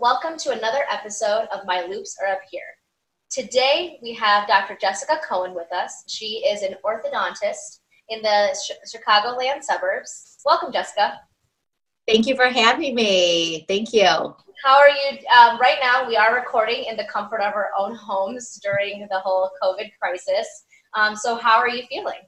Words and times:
welcome 0.00 0.38
to 0.38 0.50
another 0.50 0.84
episode 0.90 1.46
of 1.52 1.66
My 1.66 1.82
Loupes 1.82 2.16
Are 2.22 2.32
Up 2.32 2.40
Here. 2.50 2.62
Today 3.30 3.98
we 4.02 4.14
have 4.14 4.48
Dr. 4.48 4.78
Jessica 4.80 5.20
Cohen 5.28 5.54
with 5.54 5.70
us. 5.74 6.04
She 6.08 6.42
is 6.46 6.62
an 6.62 6.76
orthodontist 6.82 7.80
in 8.08 8.22
the 8.22 8.56
Ch- 8.56 8.96
Chicagoland 8.96 9.62
suburbs. 9.62 10.38
Welcome, 10.46 10.72
Jessica. 10.72 11.20
Thank 12.08 12.26
you 12.26 12.34
for 12.34 12.46
having 12.46 12.94
me. 12.94 13.66
Thank 13.68 13.92
you. 13.92 14.06
How 14.06 14.78
are 14.78 14.88
you? 14.88 15.18
Um, 15.38 15.60
right 15.60 15.76
now, 15.82 16.08
we 16.08 16.16
are 16.16 16.34
recording 16.34 16.84
in 16.84 16.96
the 16.96 17.04
comfort 17.04 17.42
of 17.42 17.52
our 17.52 17.68
own 17.78 17.94
homes 17.94 18.58
during 18.62 19.06
the 19.10 19.18
whole 19.18 19.50
COVID 19.62 19.90
crisis. 20.00 20.64
Um, 20.94 21.14
so, 21.14 21.36
how 21.36 21.58
are 21.58 21.68
you 21.68 21.82
feeling? 21.90 22.20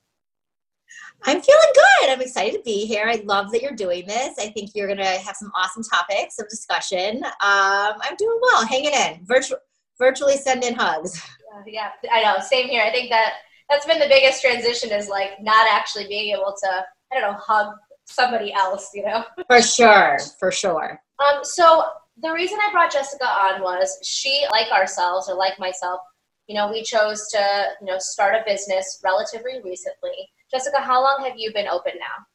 I'm 1.25 1.41
feeling 1.41 1.73
good. 1.75 2.11
I'm 2.11 2.21
excited 2.21 2.57
to 2.57 2.63
be 2.63 2.87
here. 2.87 3.07
I 3.07 3.23
love 3.25 3.53
that 3.53 3.63
you're 3.63 3.77
doing 3.77 4.07
this. 4.07 4.39
I 4.39 4.49
think 4.49 4.71
you're 4.75 4.87
going 4.87 4.99
to 4.99 5.05
have 5.05 5.37
some 5.37 5.53
awesome 5.55 5.83
topics 5.83 6.39
of 6.39 6.49
discussion. 6.49 7.25
Um, 7.25 7.95
I'm 8.01 8.17
doing 8.19 8.39
well, 8.41 8.67
hanging 8.67 8.93
in. 8.93 9.25
Virtu- 9.25 9.57
virtually 9.99 10.37
send 10.37 10.65
in 10.65 10.75
hugs. 10.75 11.21
Uh, 11.55 11.61
yeah, 11.67 11.91
I 12.11 12.23
know. 12.23 12.37
Same 12.41 12.67
here. 12.67 12.83
I 12.83 12.91
think 12.91 13.11
that 13.11 13.35
that's 13.69 13.85
been 13.85 13.99
the 13.99 14.09
biggest 14.09 14.41
transition 14.41 14.91
is 14.91 15.07
like 15.07 15.33
not 15.43 15.69
actually 15.71 16.09
being 16.09 16.35
able 16.35 16.55
to, 16.63 16.87
I 17.13 17.21
don't 17.21 17.31
know, 17.31 17.39
hug 17.39 17.75
somebody 18.07 18.55
else, 18.55 18.89
you 18.95 19.05
know? 19.05 19.23
For 19.49 19.61
sure, 19.61 20.19
for 20.39 20.51
sure. 20.51 20.99
Um, 21.19 21.45
so 21.45 21.85
the 22.23 22.33
reason 22.33 22.59
I 22.59 22.73
brought 22.73 22.91
Jessica 22.91 23.27
on 23.27 23.63
was 23.63 23.99
she, 24.03 24.47
like 24.51 24.71
ourselves 24.73 25.29
or 25.29 25.35
like 25.35 25.59
myself, 25.59 26.01
you 26.47 26.55
know, 26.55 26.71
we 26.71 26.83
chose 26.83 27.29
to, 27.29 27.67
you 27.81 27.87
know, 27.87 27.99
start 27.99 28.35
a 28.35 28.43
business 28.47 29.01
relatively 29.05 29.61
recently. 29.63 30.31
Jessica, 30.53 30.81
how 30.81 31.03
long 31.03 31.25
have 31.25 31.35
you 31.37 31.53
been 31.53 31.67
open 31.67 31.93
now? 31.99 32.27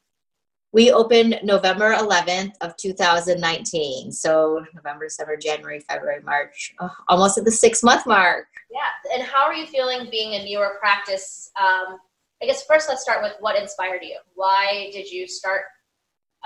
We 0.72 0.92
opened 0.92 1.38
November 1.42 1.94
11th 1.94 2.52
of 2.60 2.76
2019. 2.76 4.12
So 4.12 4.64
November, 4.74 5.06
December, 5.06 5.36
January, 5.36 5.80
February, 5.80 6.22
March, 6.22 6.74
oh, 6.80 6.94
almost 7.08 7.38
at 7.38 7.44
the 7.44 7.50
six 7.50 7.82
month 7.82 8.06
mark. 8.06 8.46
Yeah. 8.70 9.14
And 9.14 9.22
how 9.22 9.44
are 9.44 9.54
you 9.54 9.66
feeling 9.66 10.08
being 10.10 10.34
a 10.34 10.44
newer 10.44 10.76
practice? 10.80 11.50
Um, 11.58 11.98
I 12.42 12.46
guess 12.46 12.64
first 12.66 12.88
let's 12.88 13.02
start 13.02 13.22
with 13.22 13.34
what 13.40 13.60
inspired 13.60 14.02
you. 14.02 14.18
Why 14.34 14.90
did 14.92 15.10
you 15.10 15.26
start 15.26 15.62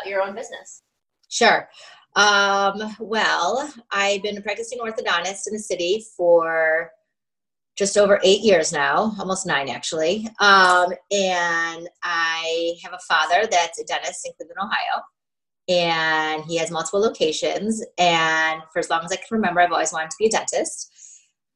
your 0.06 0.22
own 0.22 0.34
business? 0.34 0.82
Sure. 1.28 1.68
Um, 2.14 2.94
well, 3.00 3.72
I've 3.90 4.22
been 4.22 4.36
a 4.36 4.42
practicing 4.42 4.78
orthodontist 4.78 5.46
in 5.46 5.54
the 5.54 5.58
city 5.58 6.04
for 6.16 6.90
just 7.76 7.96
over 7.96 8.20
eight 8.22 8.40
years 8.42 8.72
now, 8.72 9.14
almost 9.18 9.46
nine 9.46 9.68
actually. 9.68 10.28
Um, 10.40 10.92
and 11.10 11.88
I 12.02 12.74
have 12.82 12.92
a 12.92 12.98
father 13.08 13.46
that's 13.50 13.80
a 13.80 13.84
dentist 13.84 14.26
in 14.26 14.32
Cleveland, 14.36 14.58
Ohio. 14.62 15.02
And 15.68 16.44
he 16.44 16.58
has 16.58 16.70
multiple 16.70 17.00
locations. 17.00 17.82
And 17.96 18.62
for 18.72 18.80
as 18.80 18.90
long 18.90 19.04
as 19.04 19.12
I 19.12 19.16
can 19.16 19.24
remember, 19.30 19.60
I've 19.60 19.72
always 19.72 19.92
wanted 19.92 20.10
to 20.10 20.16
be 20.18 20.26
a 20.26 20.30
dentist. 20.30 20.90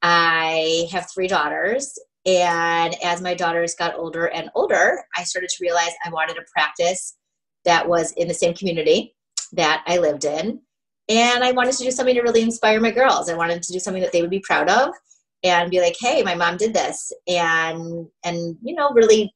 I 0.01 0.89
have 0.93 1.11
three 1.13 1.29
daughters. 1.29 1.99
And 2.25 2.97
as 3.05 3.21
my 3.21 3.35
daughters 3.35 3.75
got 3.75 3.97
older 3.97 4.27
and 4.27 4.51
older, 4.55 5.05
I 5.17 5.25
started 5.25 5.51
to 5.51 5.57
realize 5.61 5.91
I 6.05 6.11
wanted 6.11 6.39
a 6.39 6.45
practice 6.53 7.17
that 7.65 7.89
was 7.89 8.13
in 8.13 8.29
the 8.29 8.35
same 8.35 8.55
community 8.55 9.15
that 9.53 9.85
I 9.87 9.99
lived 9.99 10.25
in. 10.25 10.61
And 11.09 11.45
I 11.45 11.53
wanted 11.53 11.75
to 11.75 11.85
do 11.85 11.91
something 11.91 12.15
to 12.15 12.23
really 12.23 12.43
inspire 12.43 12.81
my 12.81 12.91
girls. 12.91 13.29
I 13.29 13.35
wanted 13.35 13.63
to 13.63 13.73
do 13.73 13.79
something 13.79 14.03
that 14.03 14.13
they 14.13 14.23
would 14.23 14.31
be 14.31 14.41
proud 14.41 14.69
of 14.69 14.95
and 15.43 15.71
be 15.71 15.81
like, 15.81 15.97
hey, 15.99 16.23
my 16.23 16.35
mom 16.35 16.57
did 16.57 16.75
this. 16.75 17.13
And 17.29 18.07
and 18.25 18.57
you 18.63 18.75
know, 18.75 18.91
really 18.91 19.33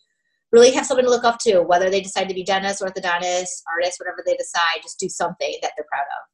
really 0.52 0.72
have 0.72 0.86
something 0.86 1.04
to 1.04 1.10
look 1.10 1.24
up 1.24 1.38
to, 1.38 1.62
whether 1.62 1.90
they 1.90 2.00
decide 2.00 2.28
to 2.28 2.34
be 2.34 2.42
dentists, 2.42 2.82
orthodontists, 2.82 3.62
artist 3.72 4.00
whatever 4.00 4.22
they 4.26 4.36
decide, 4.36 4.82
just 4.82 4.98
do 4.98 5.08
something 5.08 5.56
that 5.62 5.72
they're 5.76 5.86
proud 5.88 6.06
of. 6.18 6.30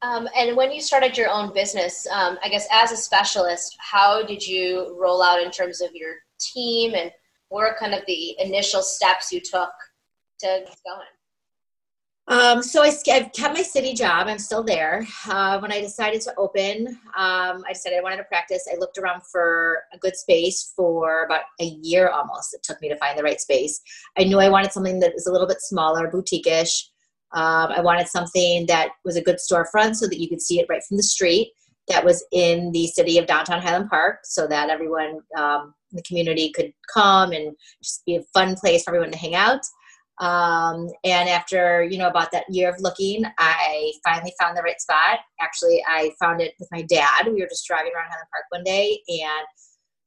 Um, 0.00 0.28
and 0.36 0.56
when 0.56 0.70
you 0.70 0.80
started 0.80 1.16
your 1.18 1.28
own 1.28 1.52
business, 1.52 2.06
um, 2.12 2.38
I 2.42 2.48
guess 2.48 2.66
as 2.70 2.92
a 2.92 2.96
specialist, 2.96 3.76
how 3.80 4.22
did 4.22 4.46
you 4.46 4.96
roll 4.98 5.22
out 5.22 5.42
in 5.42 5.50
terms 5.50 5.80
of 5.80 5.90
your 5.92 6.14
team 6.38 6.94
and 6.94 7.10
what 7.48 7.62
are 7.62 7.76
kind 7.78 7.94
of 7.94 8.02
the 8.06 8.36
initial 8.38 8.80
steps 8.80 9.32
you 9.32 9.40
took 9.40 9.72
to 10.40 10.46
get 10.46 10.78
going? 10.86 11.17
Um, 12.28 12.62
so 12.62 12.82
I, 12.82 12.90
have 12.90 13.32
kept 13.32 13.54
my 13.54 13.62
city 13.62 13.94
job. 13.94 14.26
I'm 14.26 14.38
still 14.38 14.62
there. 14.62 15.06
Uh, 15.26 15.58
when 15.60 15.72
I 15.72 15.80
decided 15.80 16.20
to 16.22 16.34
open, 16.36 16.88
um, 17.16 17.64
I 17.66 17.72
decided 17.72 17.98
I 17.98 18.02
wanted 18.02 18.18
to 18.18 18.24
practice. 18.24 18.68
I 18.70 18.76
looked 18.76 18.98
around 18.98 19.22
for 19.32 19.78
a 19.94 19.98
good 19.98 20.14
space 20.14 20.74
for 20.76 21.24
about 21.24 21.44
a 21.58 21.64
year 21.64 22.10
almost. 22.10 22.52
It 22.52 22.62
took 22.62 22.82
me 22.82 22.90
to 22.90 22.96
find 22.96 23.18
the 23.18 23.22
right 23.22 23.40
space. 23.40 23.80
I 24.18 24.24
knew 24.24 24.38
I 24.40 24.50
wanted 24.50 24.72
something 24.72 25.00
that 25.00 25.14
was 25.14 25.26
a 25.26 25.32
little 25.32 25.46
bit 25.46 25.62
smaller, 25.62 26.06
boutique-ish. 26.08 26.90
Um, 27.32 27.72
I 27.74 27.80
wanted 27.80 28.08
something 28.08 28.66
that 28.66 28.90
was 29.06 29.16
a 29.16 29.22
good 29.22 29.36
storefront 29.36 29.96
so 29.96 30.06
that 30.06 30.20
you 30.20 30.28
could 30.28 30.42
see 30.42 30.60
it 30.60 30.66
right 30.68 30.82
from 30.86 30.98
the 30.98 31.02
street. 31.02 31.52
That 31.88 32.04
was 32.04 32.22
in 32.32 32.72
the 32.72 32.88
city 32.88 33.16
of 33.16 33.26
downtown 33.26 33.62
Highland 33.62 33.88
Park, 33.88 34.18
so 34.24 34.46
that 34.48 34.68
everyone 34.68 35.20
um, 35.38 35.72
in 35.90 35.96
the 35.96 36.02
community 36.02 36.52
could 36.54 36.74
come 36.92 37.32
and 37.32 37.56
just 37.82 38.04
be 38.04 38.16
a 38.16 38.22
fun 38.34 38.54
place 38.56 38.84
for 38.84 38.90
everyone 38.90 39.12
to 39.12 39.18
hang 39.18 39.34
out. 39.34 39.60
Um, 40.20 40.88
and 41.04 41.28
after, 41.28 41.84
you 41.84 41.98
know, 41.98 42.08
about 42.08 42.32
that 42.32 42.44
year 42.48 42.68
of 42.70 42.80
looking, 42.80 43.24
I 43.38 43.92
finally 44.04 44.32
found 44.40 44.56
the 44.56 44.62
right 44.62 44.80
spot. 44.80 45.20
Actually, 45.40 45.82
I 45.88 46.12
found 46.20 46.40
it 46.40 46.54
with 46.58 46.68
my 46.72 46.82
dad. 46.82 47.26
We 47.26 47.40
were 47.40 47.48
just 47.48 47.66
driving 47.66 47.92
around 47.94 48.10
Highland 48.10 48.28
Park 48.32 48.44
one 48.50 48.64
day 48.64 49.00
and 49.08 49.46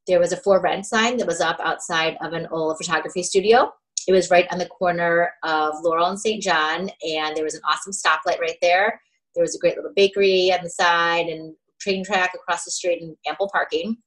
there 0.07 0.19
was 0.19 0.33
a 0.33 0.38
for 0.38 0.59
rent 0.61 0.85
sign 0.85 1.17
that 1.17 1.27
was 1.27 1.41
up 1.41 1.59
outside 1.63 2.17
of 2.22 2.33
an 2.33 2.47
old 2.51 2.77
photography 2.77 3.23
studio. 3.23 3.72
It 4.07 4.13
was 4.13 4.31
right 4.31 4.47
on 4.51 4.57
the 4.57 4.66
corner 4.66 5.31
of 5.44 5.75
Laurel 5.83 6.07
and 6.07 6.19
St. 6.19 6.41
John, 6.41 6.89
and 7.07 7.35
there 7.35 7.43
was 7.43 7.53
an 7.53 7.61
awesome 7.67 7.93
stoplight 7.93 8.39
right 8.39 8.57
there. 8.61 8.99
There 9.35 9.43
was 9.43 9.55
a 9.55 9.59
great 9.59 9.75
little 9.75 9.93
bakery 9.95 10.51
on 10.51 10.63
the 10.63 10.69
side 10.69 11.28
and 11.28 11.55
train 11.79 12.03
track 12.03 12.31
across 12.35 12.66
the 12.66 12.72
street 12.72 13.01
and 13.01 13.16
ample 13.28 13.49
parking. 13.51 13.97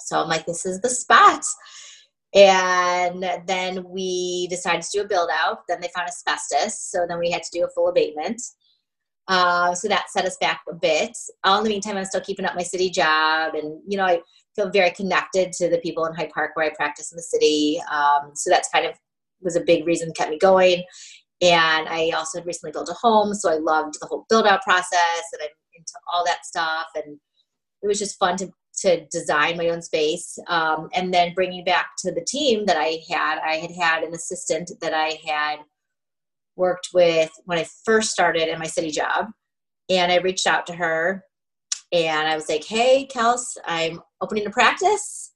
So 0.00 0.20
I'm 0.20 0.28
like, 0.28 0.46
this 0.46 0.66
is 0.66 0.80
the 0.80 0.90
spot. 0.90 1.44
And 2.34 3.24
then 3.46 3.84
we 3.88 4.46
decided 4.48 4.82
to 4.82 4.88
do 4.92 5.00
a 5.02 5.08
build 5.08 5.30
out. 5.32 5.60
Then 5.68 5.80
they 5.80 5.90
found 5.94 6.08
asbestos. 6.08 6.80
So 6.90 7.06
then 7.06 7.18
we 7.18 7.30
had 7.30 7.42
to 7.42 7.50
do 7.52 7.64
a 7.64 7.70
full 7.70 7.88
abatement. 7.88 8.40
Uh, 9.28 9.74
so 9.74 9.86
that 9.88 10.10
set 10.10 10.24
us 10.24 10.36
back 10.40 10.62
a 10.68 10.74
bit. 10.74 11.16
All 11.44 11.58
in 11.58 11.64
the 11.64 11.70
meantime, 11.70 11.96
I'm 11.96 12.04
still 12.04 12.20
keeping 12.20 12.44
up 12.44 12.54
my 12.54 12.62
city 12.62 12.90
job. 12.90 13.54
And, 13.54 13.80
you 13.86 13.96
know, 13.96 14.04
I 14.04 14.20
feel 14.56 14.70
very 14.70 14.90
connected 14.90 15.52
to 15.52 15.68
the 15.68 15.78
people 15.78 16.06
in 16.06 16.14
Hyde 16.14 16.30
Park 16.30 16.52
where 16.54 16.66
I 16.66 16.74
practice 16.74 17.12
in 17.12 17.16
the 17.16 17.22
city. 17.22 17.80
Um, 17.90 18.32
so 18.34 18.50
that's 18.50 18.68
kind 18.70 18.86
of 18.86 18.94
was 19.42 19.56
a 19.56 19.60
big 19.60 19.86
reason 19.86 20.12
kept 20.12 20.30
me 20.30 20.38
going. 20.38 20.84
And 21.40 21.88
I 21.88 22.10
also 22.14 22.38
had 22.38 22.46
recently 22.46 22.72
built 22.72 22.88
a 22.88 22.94
home. 22.94 23.34
So 23.34 23.50
I 23.50 23.56
loved 23.56 23.94
the 24.00 24.06
whole 24.06 24.24
build 24.28 24.46
out 24.46 24.62
process 24.62 25.24
and 25.32 25.42
I'm 25.42 25.48
into 25.74 25.92
all 26.12 26.24
that 26.24 26.46
stuff. 26.46 26.86
And 26.94 27.18
it 27.82 27.86
was 27.86 27.98
just 27.98 28.18
fun 28.18 28.36
to 28.38 28.52
to 28.82 29.06
design 29.06 29.56
my 29.56 29.68
own 29.68 29.80
space 29.80 30.38
um, 30.48 30.88
and 30.94 31.12
then 31.12 31.34
bringing 31.34 31.64
back 31.64 31.90
to 31.98 32.12
the 32.12 32.24
team 32.24 32.66
that 32.66 32.76
i 32.76 32.98
had. 33.08 33.38
I 33.38 33.56
had 33.56 33.70
had 33.70 34.02
an 34.02 34.14
assistant 34.14 34.70
that 34.80 34.92
i 34.92 35.18
had 35.26 35.58
worked 36.56 36.88
with 36.92 37.30
when 37.44 37.58
i 37.58 37.66
first 37.84 38.10
started 38.10 38.48
in 38.48 38.58
my 38.58 38.66
city 38.66 38.90
job 38.90 39.26
and 39.88 40.12
i 40.12 40.16
reached 40.16 40.46
out 40.46 40.66
to 40.66 40.74
her 40.74 41.24
and 41.92 42.28
i 42.28 42.34
was 42.34 42.48
like 42.48 42.64
hey 42.64 43.08
kels 43.12 43.56
i'm 43.66 44.00
opening 44.20 44.46
a 44.46 44.50
practice. 44.50 45.30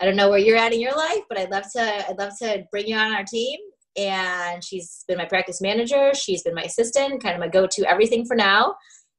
I 0.00 0.06
don't 0.06 0.16
know 0.16 0.28
where 0.28 0.40
you're 0.40 0.56
at 0.56 0.72
in 0.72 0.80
your 0.80 0.96
life 0.96 1.22
but 1.28 1.38
i'd 1.38 1.50
love 1.50 1.64
to 1.74 2.08
i'd 2.08 2.18
love 2.18 2.32
to 2.40 2.64
bring 2.70 2.86
you 2.86 2.96
on 2.96 3.12
our 3.12 3.24
team. 3.24 3.58
And 3.96 4.62
she's 4.64 5.04
been 5.06 5.18
my 5.18 5.24
practice 5.24 5.60
manager. 5.60 6.12
She's 6.14 6.42
been 6.42 6.54
my 6.54 6.62
assistant 6.64 7.22
kind 7.22 7.34
of 7.34 7.40
my 7.40 7.46
go-to 7.46 7.88
everything 7.88 8.24
for 8.24 8.34
now. 8.34 8.74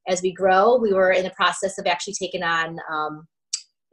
As 0.08 0.22
we 0.22 0.34
grow 0.34 0.78
we 0.78 0.94
were 0.94 1.12
in 1.12 1.24
the 1.24 1.32
process 1.32 1.78
of 1.78 1.88
actually 1.88 2.16
taking 2.16 2.44
on 2.44 2.78
um, 2.92 3.26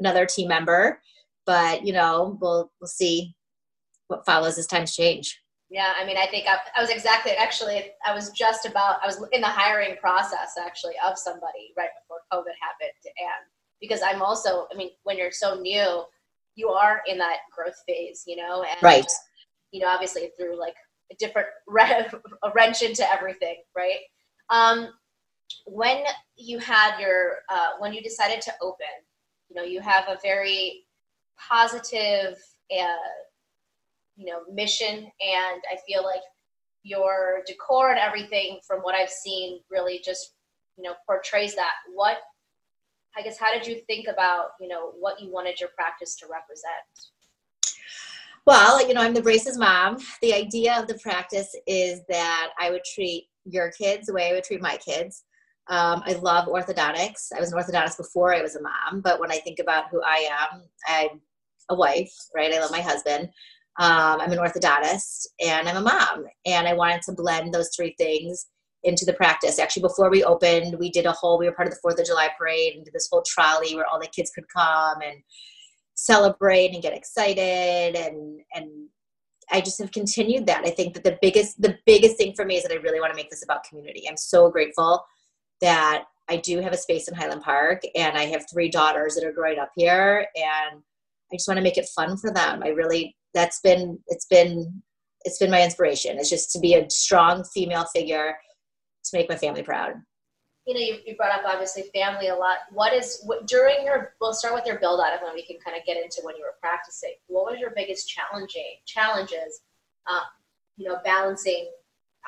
another 0.03 0.27
team 0.27 0.49
member. 0.49 1.01
But 1.47 1.87
you 1.87 1.93
know, 1.93 2.37
we'll 2.41 2.71
we'll 2.81 2.89
see 2.89 3.35
what 4.09 4.27
follows 4.27 4.59
as 4.59 4.67
times 4.67 4.95
change. 4.95 5.41
Yeah, 5.71 5.95
I 5.99 6.05
mean, 6.05 6.19
I 6.19 6.27
think 6.27 6.47
I, 6.47 6.59
I, 6.77 6.83
was 6.83 6.91
exactly 6.91 7.33
actually 7.33 7.93
I 8.05 8.15
was 8.15 8.31
just 8.33 8.67
about 8.67 8.97
I 9.03 9.07
was 9.07 9.25
in 9.33 9.41
the 9.41 9.47
hiring 9.47 9.97
process 9.97 10.55
actually 10.63 10.95
of 11.07 11.17
somebody 11.17 11.73
right 11.79 11.89
before 12.03 12.19
COVID 12.33 12.53
happened, 12.61 12.93
and 13.05 13.43
because 13.81 14.03
I'm 14.03 14.21
also 14.21 14.67
I 14.73 14.77
mean, 14.77 14.91
when 15.05 15.17
you're 15.17 15.33
so 15.33 15.59
new, 15.59 16.05
you 16.57 16.69
are 16.69 17.01
in 17.07 17.17
that 17.19 17.39
growth 17.51 17.81
phase, 17.89 18.25
you 18.27 18.37
know, 18.37 18.63
and 18.63 18.83
right. 18.83 19.11
You 19.73 19.81
know, 19.81 19.89
obviously 19.89 20.31
through 20.37 20.61
like 20.61 20.75
a 21.11 21.15
different 21.17 21.49
a 22.43 22.51
wrench 22.55 22.83
into 22.83 23.11
everything, 23.11 23.63
right? 23.75 24.01
Um, 24.51 24.91
when 25.67 26.05
you 26.37 26.59
had 26.59 26.99
your 27.01 27.39
uh, 27.49 27.71
when 27.79 27.93
you 27.93 28.03
decided 28.03 28.41
to 28.43 28.53
open, 28.61 28.87
you 29.53 29.61
know 29.61 29.67
you 29.67 29.81
have 29.81 30.05
a 30.09 30.19
very 30.23 30.85
positive 31.51 32.37
uh, 32.73 33.13
you 34.17 34.27
know 34.27 34.41
mission 34.53 34.99
and 34.99 35.63
i 35.71 35.77
feel 35.87 36.05
like 36.05 36.23
your 36.83 37.43
decor 37.47 37.91
and 37.91 37.99
everything 37.99 38.59
from 38.67 38.81
what 38.81 38.95
i've 38.95 39.11
seen 39.11 39.61
really 39.71 40.01
just 40.05 40.35
you 40.77 40.85
know 40.85 40.95
portrays 41.07 41.55
that. 41.55 41.73
What 41.95 42.19
i 43.17 43.23
guess 43.23 43.39
how 43.39 43.53
did 43.53 43.67
you 43.67 43.81
think 43.87 44.07
about 44.09 44.51
you 44.61 44.69
know 44.69 44.93
what 44.99 45.21
you 45.21 45.31
wanted 45.31 45.61
your 45.61 45.71
practice 45.77 46.17
to 46.17 46.27
represent? 46.27 47.11
Well 48.47 48.87
you 48.87 48.95
know 48.95 49.03
i'm 49.03 49.15
the 49.15 49.23
braces 49.23 49.59
mom. 49.59 49.99
The 50.23 50.35
idea 50.35 50.81
of 50.81 50.89
the 50.89 50.99
practice 50.99 51.55
is 51.67 52.01
that 52.09 52.51
i 52.59 52.71
would 52.71 52.85
treat 52.85 53.29
your 53.45 53.71
kids 53.73 54.07
the 54.07 54.15
way 54.15 54.31
i 54.31 54.33
would 54.33 54.45
treat 54.45 54.63
my 54.63 54.77
kids 54.77 55.25
Um, 55.69 56.03
I 56.05 56.15
love 56.15 56.49
orthodontics. 56.49 57.29
I 57.37 57.41
was 57.41 57.53
an 57.53 57.59
orthodontist 57.59 57.97
before 57.97 58.35
I 58.35 58.43
was 58.43 58.57
a 58.57 58.63
mom, 58.63 59.01
but 59.01 59.21
when 59.21 59.31
I 59.31 59.37
think 59.39 59.59
about 59.59 59.85
who 59.91 60.03
I 60.03 60.29
am, 60.31 60.63
I'm 60.89 61.21
a 61.71 61.75
wife, 61.75 62.13
right? 62.35 62.53
I 62.53 62.61
love 62.61 62.73
my 62.73 62.81
husband. 62.81 63.31
Um, 63.79 64.21
I'm 64.21 64.33
an 64.33 64.39
orthodontist 64.39 65.27
and 65.41 65.69
I'm 65.69 65.77
a 65.77 65.81
mom. 65.81 66.27
And 66.45 66.69
I 66.69 66.75
wanted 66.75 67.03
to 67.03 67.13
blend 67.13 67.55
those 67.55 67.71
three 67.75 67.95
things 67.97 68.47
into 68.83 69.05
the 69.05 69.15
practice. 69.15 69.59
Actually, 69.59 69.83
before 69.83 70.11
we 70.11 70.25
opened, 70.25 70.79
we 70.79 70.91
did 70.91 71.07
a 71.07 71.13
whole, 71.13 71.39
we 71.39 71.47
were 71.47 71.55
part 71.55 71.69
of 71.69 71.75
the 71.75 71.81
Fourth 71.81 71.99
of 71.99 72.07
July 72.07 72.29
parade 72.37 72.75
and 72.75 72.85
did 72.85 72.93
this 72.93 73.09
whole 73.11 73.23
trolley 73.23 73.75
where 73.75 73.87
all 73.87 74.01
the 74.01 74.09
kids 74.09 74.31
could 74.35 74.49
come 74.55 75.01
and 75.03 75.23
celebrate 75.95 76.73
and 76.73 76.83
get 76.83 76.97
excited 76.97 77.95
and 77.95 78.41
and 78.55 78.89
I 79.51 79.61
just 79.61 79.81
have 79.81 79.93
continued 79.93 80.47
that. 80.47 80.65
I 80.65 80.71
think 80.71 80.95
that 80.95 81.05
the 81.05 81.19
biggest 81.21 81.61
the 81.61 81.77
biggest 81.87 82.17
thing 82.17 82.33
for 82.35 82.45
me 82.45 82.57
is 82.57 82.63
that 82.63 82.73
I 82.73 82.77
really 82.77 83.01
want 83.01 83.13
to 83.13 83.17
make 83.17 83.31
this 83.31 83.45
about 83.45 83.65
community. 83.65 84.09
I'm 84.09 84.17
so 84.17 84.51
grateful 84.51 85.05
that 85.63 86.05
I 86.29 86.37
do 86.37 86.61
have 86.61 86.73
a 86.73 86.77
space 86.77 87.09
in 87.09 87.15
Highland 87.15 87.43
Park 87.43 87.83
and 87.95 88.17
I 88.17 88.25
have 88.27 88.45
three 88.51 88.69
daughters 88.69 89.15
that 89.15 89.25
are 89.25 89.33
growing 89.33 89.59
up 89.59 89.71
here 89.75 90.27
and 90.37 90.83
I 91.33 91.37
just 91.37 91.49
want 91.49 91.57
to 91.57 91.65
make 91.65 91.79
it 91.79 91.89
fun 91.89 92.19
for 92.19 92.31
them. 92.31 92.63
I 92.63 92.69
really 92.69 93.17
that's 93.33 93.61
been 93.61 93.99
it's 94.09 94.27
been 94.27 94.83
it's 95.25 95.39
been 95.39 95.51
my 95.51 95.63
inspiration. 95.63 96.19
It's 96.19 96.29
just 96.29 96.53
to 96.53 96.59
be 96.59 96.75
a 96.75 96.91
strong 96.91 97.45
female 97.45 97.87
figure 97.95 98.37
to 99.05 99.17
make 99.17 99.29
my 99.29 99.37
family 99.37 99.63
proud. 99.63 99.95
You 100.67 100.75
know, 100.75 100.81
you, 100.81 100.99
you 101.07 101.17
brought 101.17 101.33
up 101.33 101.45
obviously 101.47 101.85
family 101.95 102.29
a 102.29 102.35
lot. 102.35 102.59
What 102.71 102.93
is 102.93 103.23
what, 103.25 103.47
during 103.47 103.85
your? 103.85 104.15
We'll 104.21 104.33
start 104.33 104.55
with 104.55 104.65
your 104.65 104.79
build 104.79 105.01
out, 105.01 105.13
and 105.13 105.21
then 105.25 105.35
we 105.35 105.45
can 105.45 105.57
kind 105.65 105.77
of 105.77 105.85
get 105.85 105.97
into 105.97 106.21
when 106.23 106.37
you 106.37 106.43
were 106.43 106.55
practicing. 106.61 107.15
What 107.27 107.51
was 107.51 107.59
your 107.59 107.73
biggest 107.75 108.09
challenging 108.09 108.77
challenges? 108.87 109.63
Um, 110.09 110.23
you 110.77 110.89
know, 110.89 110.99
balancing 111.05 111.69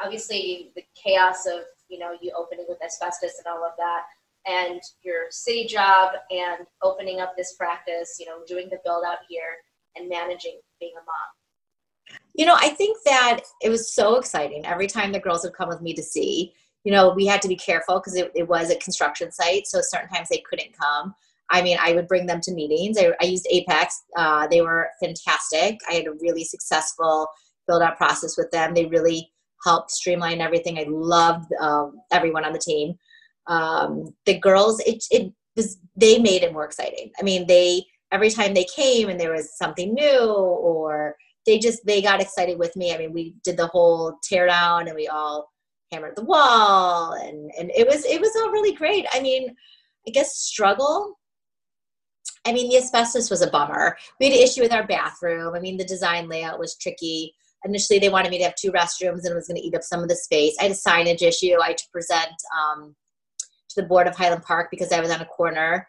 obviously 0.02 0.72
the 0.74 0.82
chaos 1.00 1.46
of 1.46 1.60
you 1.94 2.00
know 2.00 2.16
you 2.20 2.32
opening 2.36 2.66
with 2.68 2.82
asbestos 2.84 3.38
and 3.38 3.46
all 3.46 3.64
of 3.64 3.72
that, 3.78 4.02
and 4.46 4.80
your 5.02 5.26
city 5.30 5.66
job 5.66 6.12
and 6.30 6.66
opening 6.82 7.20
up 7.20 7.34
this 7.36 7.54
practice. 7.54 8.16
You 8.18 8.26
know, 8.26 8.38
doing 8.46 8.68
the 8.70 8.78
build 8.84 9.04
out 9.06 9.18
here 9.28 9.56
and 9.96 10.08
managing 10.08 10.60
being 10.80 10.94
a 10.96 11.04
mom. 11.04 12.18
You 12.34 12.46
know, 12.46 12.56
I 12.58 12.70
think 12.70 12.98
that 13.04 13.40
it 13.62 13.70
was 13.70 13.94
so 13.94 14.16
exciting 14.16 14.66
every 14.66 14.88
time 14.88 15.12
the 15.12 15.20
girls 15.20 15.44
would 15.44 15.54
come 15.54 15.68
with 15.68 15.80
me 15.80 15.94
to 15.94 16.02
see 16.02 16.52
you 16.84 16.92
know, 16.92 17.12
we 17.14 17.26
had 17.26 17.42
to 17.42 17.48
be 17.48 17.56
careful 17.56 17.98
because 17.98 18.14
it, 18.14 18.30
it 18.34 18.46
was 18.46 18.70
a 18.70 18.76
construction 18.76 19.32
site. 19.32 19.66
So 19.66 19.80
certain 19.80 20.08
times 20.10 20.28
they 20.28 20.42
couldn't 20.48 20.76
come. 20.78 21.14
I 21.50 21.62
mean, 21.62 21.78
I 21.80 21.92
would 21.92 22.08
bring 22.08 22.26
them 22.26 22.40
to 22.42 22.52
meetings. 22.52 22.98
I, 22.98 23.12
I 23.20 23.24
used 23.24 23.46
Apex. 23.50 24.02
Uh, 24.16 24.46
they 24.46 24.60
were 24.60 24.90
fantastic. 25.02 25.80
I 25.88 25.94
had 25.94 26.06
a 26.06 26.12
really 26.12 26.44
successful 26.44 27.26
build 27.66 27.82
out 27.82 27.96
process 27.96 28.36
with 28.36 28.50
them. 28.50 28.74
They 28.74 28.86
really 28.86 29.30
helped 29.64 29.90
streamline 29.90 30.40
everything. 30.40 30.78
I 30.78 30.86
loved 30.88 31.52
um, 31.60 32.00
everyone 32.12 32.44
on 32.44 32.52
the 32.52 32.58
team. 32.58 32.94
Um, 33.46 34.14
the 34.26 34.38
girls, 34.38 34.80
it, 34.80 35.04
it 35.10 35.32
was, 35.56 35.78
they 35.96 36.18
made 36.18 36.42
it 36.42 36.52
more 36.52 36.64
exciting. 36.64 37.10
I 37.18 37.22
mean, 37.22 37.46
they, 37.46 37.84
every 38.12 38.30
time 38.30 38.54
they 38.54 38.66
came 38.74 39.08
and 39.08 39.18
there 39.18 39.32
was 39.32 39.56
something 39.56 39.92
new 39.94 40.30
or 40.30 41.16
they 41.46 41.58
just, 41.58 41.84
they 41.84 42.00
got 42.00 42.20
excited 42.20 42.58
with 42.58 42.74
me. 42.76 42.94
I 42.94 42.98
mean, 42.98 43.12
we 43.12 43.34
did 43.44 43.56
the 43.56 43.66
whole 43.66 44.18
tear 44.22 44.46
down 44.46 44.88
and 44.88 44.96
we 44.96 45.08
all 45.08 45.48
hammered 45.94 46.16
the 46.16 46.24
wall 46.24 47.12
and 47.12 47.50
and 47.58 47.70
it 47.74 47.86
was 47.86 48.04
it 48.04 48.20
was 48.20 48.34
all 48.36 48.50
really 48.50 48.72
great 48.72 49.06
i 49.12 49.20
mean 49.20 49.54
i 50.06 50.10
guess 50.10 50.36
struggle 50.36 51.18
i 52.44 52.52
mean 52.52 52.68
the 52.68 52.76
asbestos 52.76 53.30
was 53.30 53.42
a 53.42 53.50
bummer 53.50 53.96
we 54.18 54.26
had 54.26 54.34
an 54.34 54.42
issue 54.42 54.60
with 54.60 54.72
our 54.72 54.86
bathroom 54.86 55.54
i 55.54 55.60
mean 55.60 55.76
the 55.76 55.84
design 55.84 56.28
layout 56.28 56.58
was 56.58 56.76
tricky 56.76 57.34
initially 57.64 57.98
they 57.98 58.08
wanted 58.08 58.30
me 58.30 58.38
to 58.38 58.44
have 58.44 58.54
two 58.56 58.72
restrooms 58.72 59.24
and 59.24 59.30
it 59.30 59.34
was 59.34 59.48
going 59.48 59.60
to 59.60 59.66
eat 59.66 59.74
up 59.74 59.82
some 59.82 60.02
of 60.02 60.08
the 60.08 60.16
space 60.16 60.56
i 60.60 60.64
had 60.64 60.72
a 60.72 60.74
signage 60.74 61.22
issue 61.22 61.56
i 61.62 61.68
had 61.68 61.78
to 61.78 61.88
present 61.92 62.34
um, 62.58 62.94
to 63.68 63.80
the 63.80 63.86
board 63.86 64.06
of 64.06 64.16
highland 64.16 64.42
park 64.42 64.68
because 64.70 64.92
i 64.92 65.00
was 65.00 65.10
on 65.10 65.20
a 65.20 65.26
corner 65.26 65.86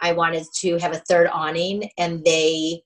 i 0.00 0.12
wanted 0.12 0.44
to 0.54 0.76
have 0.78 0.92
a 0.92 1.02
third 1.08 1.28
awning 1.32 1.88
and 1.98 2.24
they 2.24 2.82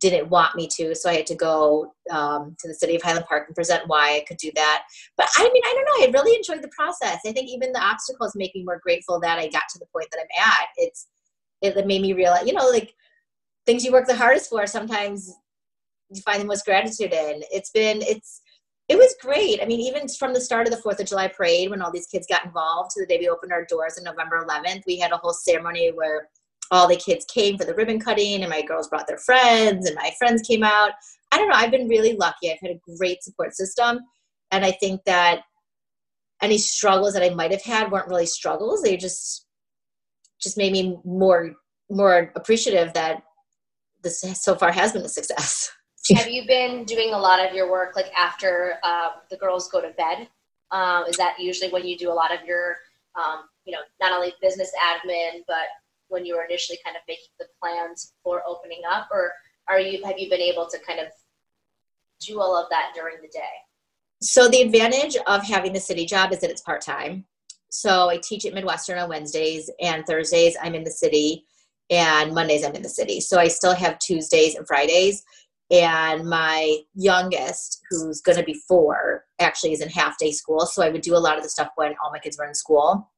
didn't 0.00 0.28
want 0.28 0.54
me 0.54 0.68
to, 0.76 0.94
so 0.94 1.10
I 1.10 1.16
had 1.16 1.26
to 1.26 1.34
go 1.34 1.92
um, 2.10 2.56
to 2.60 2.68
the 2.68 2.74
city 2.74 2.96
of 2.96 3.02
Highland 3.02 3.26
Park 3.26 3.48
and 3.48 3.54
present 3.54 3.84
why 3.86 4.16
I 4.16 4.24
could 4.26 4.36
do 4.36 4.50
that. 4.54 4.82
But 5.16 5.28
I 5.36 5.50
mean, 5.52 5.62
I 5.64 5.72
don't 5.74 5.84
know. 5.84 6.06
I 6.06 6.20
really 6.20 6.36
enjoyed 6.36 6.62
the 6.62 6.70
process. 6.76 7.20
I 7.26 7.32
think 7.32 7.48
even 7.48 7.72
the 7.72 7.82
obstacles 7.82 8.34
make 8.36 8.54
me 8.54 8.64
more 8.64 8.80
grateful 8.82 9.20
that 9.20 9.38
I 9.38 9.48
got 9.48 9.62
to 9.70 9.78
the 9.78 9.86
point 9.92 10.08
that 10.12 10.20
I'm 10.20 10.42
at. 10.42 10.68
It's 10.76 11.06
it 11.60 11.86
made 11.86 12.02
me 12.02 12.12
realize, 12.12 12.46
you 12.46 12.52
know, 12.52 12.68
like 12.68 12.94
things 13.66 13.84
you 13.84 13.92
work 13.92 14.06
the 14.06 14.14
hardest 14.14 14.50
for. 14.50 14.66
Sometimes 14.66 15.34
you 16.10 16.22
find 16.22 16.40
the 16.40 16.46
most 16.46 16.64
gratitude 16.64 17.12
in. 17.12 17.42
It's 17.50 17.70
been 17.70 18.02
it's 18.02 18.40
it 18.88 18.96
was 18.96 19.14
great. 19.20 19.60
I 19.62 19.66
mean, 19.66 19.80
even 19.80 20.08
from 20.08 20.32
the 20.32 20.40
start 20.40 20.66
of 20.66 20.72
the 20.72 20.80
Fourth 20.80 20.98
of 20.98 21.06
July 21.06 21.28
parade, 21.28 21.68
when 21.68 21.82
all 21.82 21.92
these 21.92 22.06
kids 22.06 22.26
got 22.26 22.46
involved, 22.46 22.92
to 22.92 23.00
the 23.00 23.06
day 23.06 23.18
we 23.18 23.28
opened 23.28 23.52
our 23.52 23.66
doors 23.66 23.98
on 23.98 24.04
November 24.04 24.42
11th, 24.48 24.84
we 24.86 24.98
had 24.98 25.12
a 25.12 25.18
whole 25.18 25.34
ceremony 25.34 25.92
where 25.94 26.28
all 26.70 26.88
the 26.88 26.96
kids 26.96 27.24
came 27.26 27.56
for 27.56 27.64
the 27.64 27.74
ribbon 27.74 28.00
cutting 28.00 28.42
and 28.42 28.50
my 28.50 28.62
girls 28.62 28.88
brought 28.88 29.06
their 29.06 29.18
friends 29.18 29.86
and 29.86 29.96
my 29.96 30.10
friends 30.18 30.42
came 30.42 30.62
out 30.62 30.90
i 31.32 31.38
don't 31.38 31.48
know 31.48 31.54
i've 31.54 31.70
been 31.70 31.88
really 31.88 32.14
lucky 32.16 32.50
i've 32.50 32.58
had 32.60 32.72
a 32.72 32.96
great 32.98 33.22
support 33.22 33.54
system 33.54 33.98
and 34.50 34.64
i 34.64 34.70
think 34.70 35.00
that 35.06 35.42
any 36.42 36.58
struggles 36.58 37.14
that 37.14 37.22
i 37.22 37.34
might 37.34 37.50
have 37.50 37.62
had 37.62 37.90
weren't 37.90 38.08
really 38.08 38.26
struggles 38.26 38.82
they 38.82 38.96
just 38.96 39.46
just 40.40 40.56
made 40.56 40.72
me 40.72 40.96
more 41.04 41.52
more 41.90 42.32
appreciative 42.36 42.92
that 42.92 43.22
this 44.02 44.22
so 44.34 44.54
far 44.54 44.70
has 44.70 44.92
been 44.92 45.02
a 45.02 45.08
success 45.08 45.70
have 46.16 46.28
you 46.28 46.46
been 46.46 46.84
doing 46.84 47.12
a 47.12 47.18
lot 47.18 47.44
of 47.44 47.54
your 47.54 47.70
work 47.70 47.96
like 47.96 48.12
after 48.16 48.74
uh, 48.82 49.10
the 49.30 49.36
girls 49.36 49.68
go 49.70 49.80
to 49.80 49.90
bed 49.90 50.28
um, 50.70 51.04
is 51.08 51.16
that 51.16 51.36
usually 51.38 51.70
when 51.70 51.86
you 51.86 51.96
do 51.96 52.10
a 52.10 52.14
lot 52.14 52.32
of 52.32 52.44
your 52.46 52.76
um, 53.16 53.44
you 53.64 53.72
know 53.72 53.80
not 54.00 54.12
only 54.12 54.32
business 54.40 54.70
admin 54.92 55.42
but 55.46 55.66
when 56.08 56.24
you 56.24 56.36
were 56.36 56.44
initially 56.44 56.78
kind 56.84 56.96
of 56.96 57.02
making 57.06 57.26
the 57.38 57.46
plans 57.60 58.12
for 58.22 58.42
opening 58.46 58.82
up, 58.90 59.08
or 59.10 59.32
are 59.68 59.80
you 59.80 60.04
have 60.04 60.18
you 60.18 60.28
been 60.28 60.40
able 60.40 60.66
to 60.66 60.78
kind 60.86 61.00
of 61.00 61.08
do 62.20 62.40
all 62.40 62.56
of 62.56 62.68
that 62.70 62.92
during 62.94 63.16
the 63.22 63.28
day? 63.28 63.40
So 64.20 64.48
the 64.48 64.62
advantage 64.62 65.16
of 65.26 65.42
having 65.44 65.72
the 65.72 65.80
city 65.80 66.04
job 66.04 66.32
is 66.32 66.40
that 66.40 66.50
it's 66.50 66.62
part 66.62 66.80
time. 66.80 67.24
So 67.70 68.08
I 68.08 68.16
teach 68.16 68.46
at 68.46 68.54
Midwestern 68.54 68.98
on 68.98 69.08
Wednesdays 69.08 69.70
and 69.80 70.04
Thursdays 70.06 70.56
I'm 70.60 70.74
in 70.74 70.82
the 70.82 70.90
city 70.90 71.44
and 71.90 72.34
Mondays 72.34 72.64
I'm 72.64 72.74
in 72.74 72.82
the 72.82 72.88
city. 72.88 73.20
So 73.20 73.38
I 73.38 73.48
still 73.48 73.74
have 73.74 73.98
Tuesdays 73.98 74.56
and 74.56 74.66
Fridays. 74.66 75.22
And 75.70 76.24
my 76.28 76.78
youngest, 76.94 77.82
who's 77.90 78.22
going 78.22 78.38
to 78.38 78.44
be 78.44 78.58
four, 78.66 79.24
actually 79.38 79.72
is 79.72 79.82
in 79.82 79.88
half 79.90 80.16
day 80.18 80.32
school. 80.32 80.60
So 80.60 80.82
I 80.82 80.88
would 80.88 81.02
do 81.02 81.14
a 81.14 81.18
lot 81.18 81.36
of 81.36 81.42
the 81.42 81.50
stuff 81.50 81.68
when 81.76 81.94
all 82.02 82.10
my 82.10 82.18
kids 82.18 82.38
were 82.38 82.46
in 82.46 82.54
school. 82.54 83.10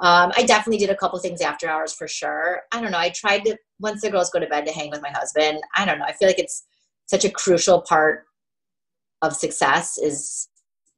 Um, 0.00 0.32
I 0.36 0.44
definitely 0.44 0.78
did 0.78 0.90
a 0.90 0.96
couple 0.96 1.18
things 1.20 1.40
after 1.40 1.68
hours 1.68 1.92
for 1.92 2.08
sure. 2.08 2.62
I 2.72 2.80
don't 2.80 2.90
know. 2.90 2.98
I 2.98 3.10
tried 3.10 3.44
to 3.44 3.56
once 3.78 4.00
the 4.00 4.10
girls 4.10 4.30
go 4.30 4.40
to 4.40 4.46
bed 4.46 4.66
to 4.66 4.72
hang 4.72 4.90
with 4.90 5.02
my 5.02 5.10
husband. 5.10 5.60
I 5.76 5.84
don't 5.84 5.98
know. 5.98 6.04
I 6.04 6.12
feel 6.12 6.28
like 6.28 6.38
it's 6.38 6.64
such 7.06 7.24
a 7.24 7.30
crucial 7.30 7.82
part 7.82 8.24
of 9.22 9.36
success 9.36 9.98
is 9.98 10.48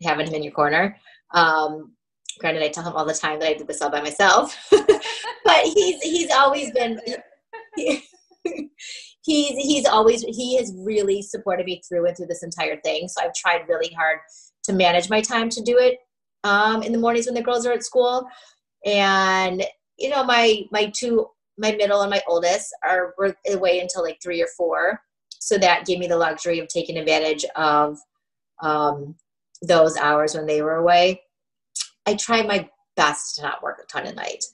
having 0.02 0.26
him 0.26 0.35
in 0.35 0.43
your 0.43 0.52
corner. 0.52 0.97
Um, 1.35 1.93
granted, 2.38 2.62
I 2.62 2.69
tell 2.69 2.85
him 2.85 2.95
all 2.95 3.05
the 3.05 3.12
time 3.12 3.38
that 3.40 3.49
I 3.49 3.55
did 3.55 3.66
this 3.66 3.83
all 3.83 3.90
by 3.90 4.00
myself, 4.00 4.57
but 4.71 5.64
he's 5.64 6.00
he's 6.02 6.31
always 6.31 6.71
been. 6.73 7.00
He, 7.76 8.02
he's 9.26 9.56
he's 9.56 9.87
always 9.87 10.23
he 10.23 10.56
has 10.56 10.73
really 10.78 11.21
supported 11.21 11.66
me 11.66 11.83
through 11.87 12.06
and 12.06 12.16
through 12.16 12.26
this 12.26 12.45
entire 12.45 12.80
thing. 12.80 13.09
So 13.09 13.23
I've 13.23 13.35
tried 13.35 13.68
really 13.68 13.92
hard 13.92 14.21
to 14.64 14.73
manage 14.73 15.11
my 15.11 15.21
time 15.21 15.50
to 15.50 15.62
do 15.62 15.76
it 15.78 15.99
um, 16.45 16.83
in 16.83 16.92
the 16.92 16.99
mornings 16.99 17.26
when 17.26 17.35
the 17.35 17.42
girls 17.42 17.66
are 17.66 17.73
at 17.73 17.85
school. 17.85 18.26
And 18.85 19.64
you 19.99 20.09
know 20.09 20.25
my 20.25 20.62
my 20.71 20.92
two 20.97 21.26
my 21.59 21.73
middle 21.73 22.02
and 22.02 22.11
my 22.11 22.23
oldest 22.28 22.75
are 22.85 23.14
away 23.50 23.80
until 23.80 24.02
like 24.02 24.18
three 24.23 24.42
or 24.42 24.49
four. 24.56 25.00
So 25.40 25.59
that 25.59 25.87
gave 25.87 25.99
me 25.99 26.06
the 26.06 26.16
luxury 26.16 26.59
of 26.61 26.68
taking 26.68 26.97
advantage 26.97 27.45
of 27.56 27.99
um, 28.62 29.14
those 29.62 29.97
hours 29.97 30.35
when 30.35 30.47
they 30.47 30.62
were 30.62 30.76
away. 30.76 31.23
I 32.06 32.14
try 32.14 32.42
my 32.42 32.68
best 32.95 33.37
to 33.37 33.42
not 33.42 33.62
work 33.62 33.80
a 33.83 33.87
ton 33.87 34.06
at 34.06 34.16
night. 34.16 34.45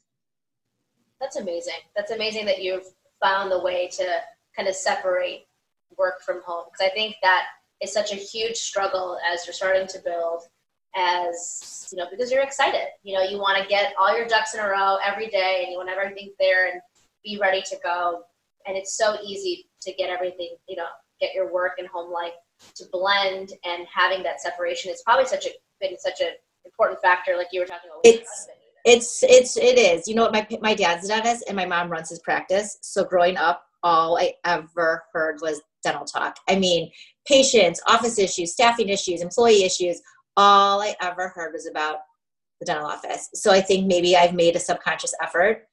That's 1.20 1.36
amazing. 1.36 1.74
That's 1.96 2.10
amazing 2.10 2.46
that 2.46 2.62
you've 2.62 2.86
found 3.22 3.50
the 3.50 3.60
way 3.60 3.88
to 3.88 4.20
kind 4.56 4.68
of 4.68 4.74
separate 4.74 5.46
work 5.98 6.22
from 6.22 6.42
home. 6.42 6.64
Because 6.72 6.90
i 6.90 6.94
think 6.94 7.16
that 7.22 7.44
is 7.82 7.92
such 7.92 8.12
a 8.12 8.16
huge 8.16 8.56
struggle 8.56 9.18
as 9.32 9.46
you're 9.46 9.54
starting 9.54 9.86
to 9.88 9.98
build 10.04 10.42
as 10.94 11.88
you 11.90 11.98
know 11.98 12.06
because 12.10 12.30
you're 12.30 12.42
excited. 12.42 12.86
You 13.02 13.14
know 13.14 13.22
you 13.22 13.38
want 13.38 13.60
to 13.62 13.68
get 13.68 13.94
all 14.00 14.16
your 14.16 14.26
ducks 14.26 14.54
in 14.54 14.60
a 14.60 14.68
row 14.68 14.98
every 15.04 15.28
day 15.28 15.62
and 15.62 15.72
you 15.72 15.78
want 15.78 15.88
everything 15.88 16.32
there 16.38 16.70
and 16.70 16.80
be 17.24 17.38
ready 17.40 17.62
to 17.62 17.76
go. 17.82 18.22
And 18.66 18.76
it's 18.76 18.96
so 18.96 19.16
easy 19.24 19.66
to 19.82 19.92
get 19.94 20.10
everything 20.10 20.54
you 20.68 20.76
know 20.76 20.86
get 21.20 21.34
your 21.34 21.52
work 21.52 21.72
and 21.78 21.88
home 21.88 22.12
life 22.12 22.32
to 22.74 22.84
blend 22.92 23.52
and 23.64 23.86
having 23.92 24.22
that 24.22 24.40
separation 24.40 24.92
is 24.92 25.02
probably 25.04 25.26
such 25.26 25.46
a 25.46 25.50
been 25.80 25.98
such 25.98 26.20
an 26.20 26.28
important 26.64 27.00
factor 27.00 27.36
like 27.36 27.48
you 27.52 27.60
were 27.60 27.66
talking 27.66 27.90
about 27.90 28.00
it's 28.04 28.48
it's 28.84 29.22
it's 29.22 29.56
it 29.56 29.78
is. 29.78 30.08
You 30.08 30.14
know 30.14 30.22
what 30.22 30.32
my 30.32 30.46
my 30.60 30.74
dad's 30.74 31.06
a 31.06 31.08
dentist 31.08 31.44
and 31.48 31.56
my 31.56 31.66
mom 31.66 31.90
runs 31.90 32.10
his 32.10 32.18
practice. 32.18 32.78
So 32.82 33.04
growing 33.04 33.36
up 33.36 33.64
all 33.82 34.18
i 34.18 34.32
ever 34.44 35.04
heard 35.12 35.38
was 35.40 35.60
dental 35.82 36.04
talk 36.04 36.36
i 36.48 36.56
mean 36.56 36.90
patients 37.26 37.80
office 37.86 38.18
issues 38.18 38.52
staffing 38.52 38.88
issues 38.88 39.20
employee 39.20 39.64
issues 39.64 40.00
all 40.36 40.80
I 40.80 40.94
ever 41.00 41.28
heard 41.28 41.52
was 41.52 41.66
about 41.66 41.98
the 42.60 42.66
dental 42.66 42.86
office. 42.86 43.28
So 43.34 43.50
I 43.50 43.60
think 43.60 43.86
maybe 43.86 44.16
I've 44.16 44.34
made 44.34 44.56
a 44.56 44.60
subconscious 44.60 45.14
effort 45.22 45.66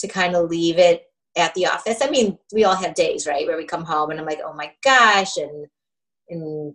to 0.00 0.08
kind 0.08 0.34
of 0.34 0.50
leave 0.50 0.78
it 0.78 1.04
at 1.36 1.54
the 1.54 1.66
office. 1.66 1.98
I 2.02 2.10
mean, 2.10 2.38
we 2.52 2.64
all 2.64 2.74
have 2.74 2.94
days, 2.94 3.26
right, 3.26 3.46
where 3.46 3.56
we 3.56 3.64
come 3.64 3.84
home 3.84 4.10
and 4.10 4.18
I'm 4.18 4.26
like, 4.26 4.40
oh 4.44 4.54
my 4.54 4.72
gosh, 4.82 5.36
and 5.36 5.66
and 6.28 6.74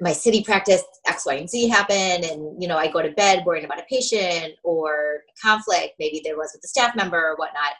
my 0.00 0.12
city 0.12 0.42
practice 0.42 0.82
X, 1.06 1.26
Y, 1.26 1.34
and 1.34 1.48
Z 1.48 1.68
happen, 1.68 2.24
and 2.24 2.60
you 2.60 2.66
know, 2.66 2.76
I 2.76 2.90
go 2.90 3.02
to 3.02 3.10
bed 3.10 3.44
worrying 3.44 3.64
about 3.64 3.80
a 3.80 3.84
patient 3.88 4.54
or 4.64 5.22
a 5.28 5.40
conflict, 5.40 5.94
maybe 5.98 6.22
there 6.24 6.36
was 6.36 6.52
with 6.54 6.64
a 6.64 6.68
staff 6.68 6.96
member 6.96 7.18
or 7.18 7.36
whatnot. 7.36 7.72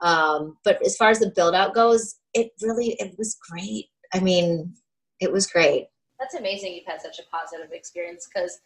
Um, 0.00 0.56
but 0.64 0.84
as 0.84 0.96
far 0.96 1.10
as 1.10 1.20
the 1.20 1.32
build 1.34 1.54
out 1.54 1.74
goes, 1.74 2.16
it 2.34 2.50
really 2.62 2.96
it 2.98 3.14
was 3.18 3.36
great. 3.50 3.86
I 4.12 4.20
mean, 4.20 4.74
it 5.20 5.32
was 5.32 5.46
great. 5.46 5.88
That's 6.18 6.34
amazing. 6.34 6.74
You've 6.74 6.86
had 6.86 7.00
such 7.00 7.18
a 7.18 7.22
positive 7.30 7.72
experience 7.72 8.28
because 8.32 8.60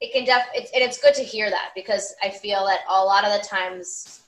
it 0.00 0.12
can 0.12 0.24
def 0.24 0.46
it's, 0.54 0.70
and 0.72 0.82
it's 0.82 1.00
good 1.00 1.14
to 1.14 1.22
hear 1.22 1.50
that 1.50 1.70
because 1.74 2.14
I 2.22 2.30
feel 2.30 2.66
that 2.66 2.80
a 2.88 3.04
lot 3.04 3.24
of 3.24 3.32
the 3.32 3.46
times 3.46 4.20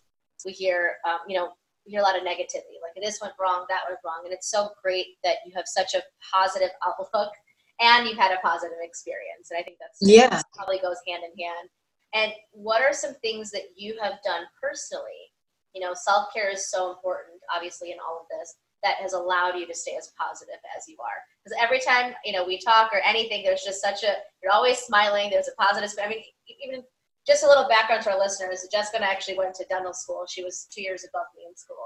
we 0.44 0.52
hear, 0.52 0.96
um, 1.06 1.18
you 1.28 1.36
know, 1.36 1.50
we 1.84 1.92
hear 1.92 2.00
a 2.00 2.04
lot 2.04 2.16
of 2.16 2.22
negativity, 2.22 2.80
like 2.82 3.02
this 3.02 3.20
went 3.20 3.34
wrong, 3.40 3.66
that 3.68 3.82
went 3.88 4.00
wrong, 4.04 4.22
and 4.24 4.32
it's 4.32 4.50
so 4.50 4.70
great 4.82 5.06
that 5.24 5.36
you 5.46 5.52
have 5.54 5.66
such 5.66 5.94
a 5.94 6.02
positive 6.34 6.70
outlook 6.86 7.32
and 7.80 8.08
you've 8.08 8.18
had 8.18 8.32
a 8.32 8.40
positive 8.40 8.78
experience, 8.82 9.50
and 9.50 9.58
I 9.58 9.62
think 9.62 9.76
that's 9.78 9.98
yeah 10.00 10.42
probably 10.54 10.78
goes 10.78 10.96
hand 11.06 11.22
in 11.22 11.44
hand. 11.44 11.68
And 12.14 12.32
what 12.52 12.82
are 12.82 12.92
some 12.92 13.14
things 13.16 13.50
that 13.50 13.64
you 13.76 13.96
have 14.02 14.14
done 14.24 14.44
personally? 14.60 15.27
You 15.74 15.82
know, 15.82 15.92
self 15.94 16.32
care 16.34 16.50
is 16.50 16.70
so 16.70 16.90
important, 16.90 17.40
obviously, 17.54 17.92
in 17.92 17.98
all 17.98 18.20
of 18.20 18.26
this 18.30 18.54
that 18.82 18.96
has 18.96 19.12
allowed 19.12 19.56
you 19.56 19.66
to 19.66 19.74
stay 19.74 19.96
as 19.98 20.12
positive 20.18 20.60
as 20.76 20.86
you 20.88 20.96
are. 21.00 21.18
Because 21.42 21.58
every 21.60 21.80
time 21.80 22.14
you 22.24 22.32
know 22.32 22.44
we 22.44 22.58
talk 22.58 22.92
or 22.92 23.00
anything, 23.04 23.44
there's 23.44 23.64
just 23.64 23.80
such 23.80 24.02
a 24.02 24.14
you're 24.42 24.52
always 24.52 24.78
smiling. 24.78 25.30
There's 25.30 25.48
a 25.48 25.62
positive. 25.62 25.90
I 26.02 26.08
mean, 26.08 26.22
even 26.64 26.82
just 27.26 27.44
a 27.44 27.48
little 27.48 27.68
background 27.68 28.02
to 28.04 28.12
our 28.12 28.18
listeners. 28.18 28.66
Jessica 28.72 29.02
actually 29.02 29.36
went 29.36 29.54
to 29.56 29.66
dental 29.68 29.92
school. 29.92 30.24
She 30.26 30.42
was 30.42 30.66
two 30.72 30.82
years 30.82 31.04
above 31.08 31.26
me 31.36 31.44
in 31.48 31.54
school. 31.56 31.76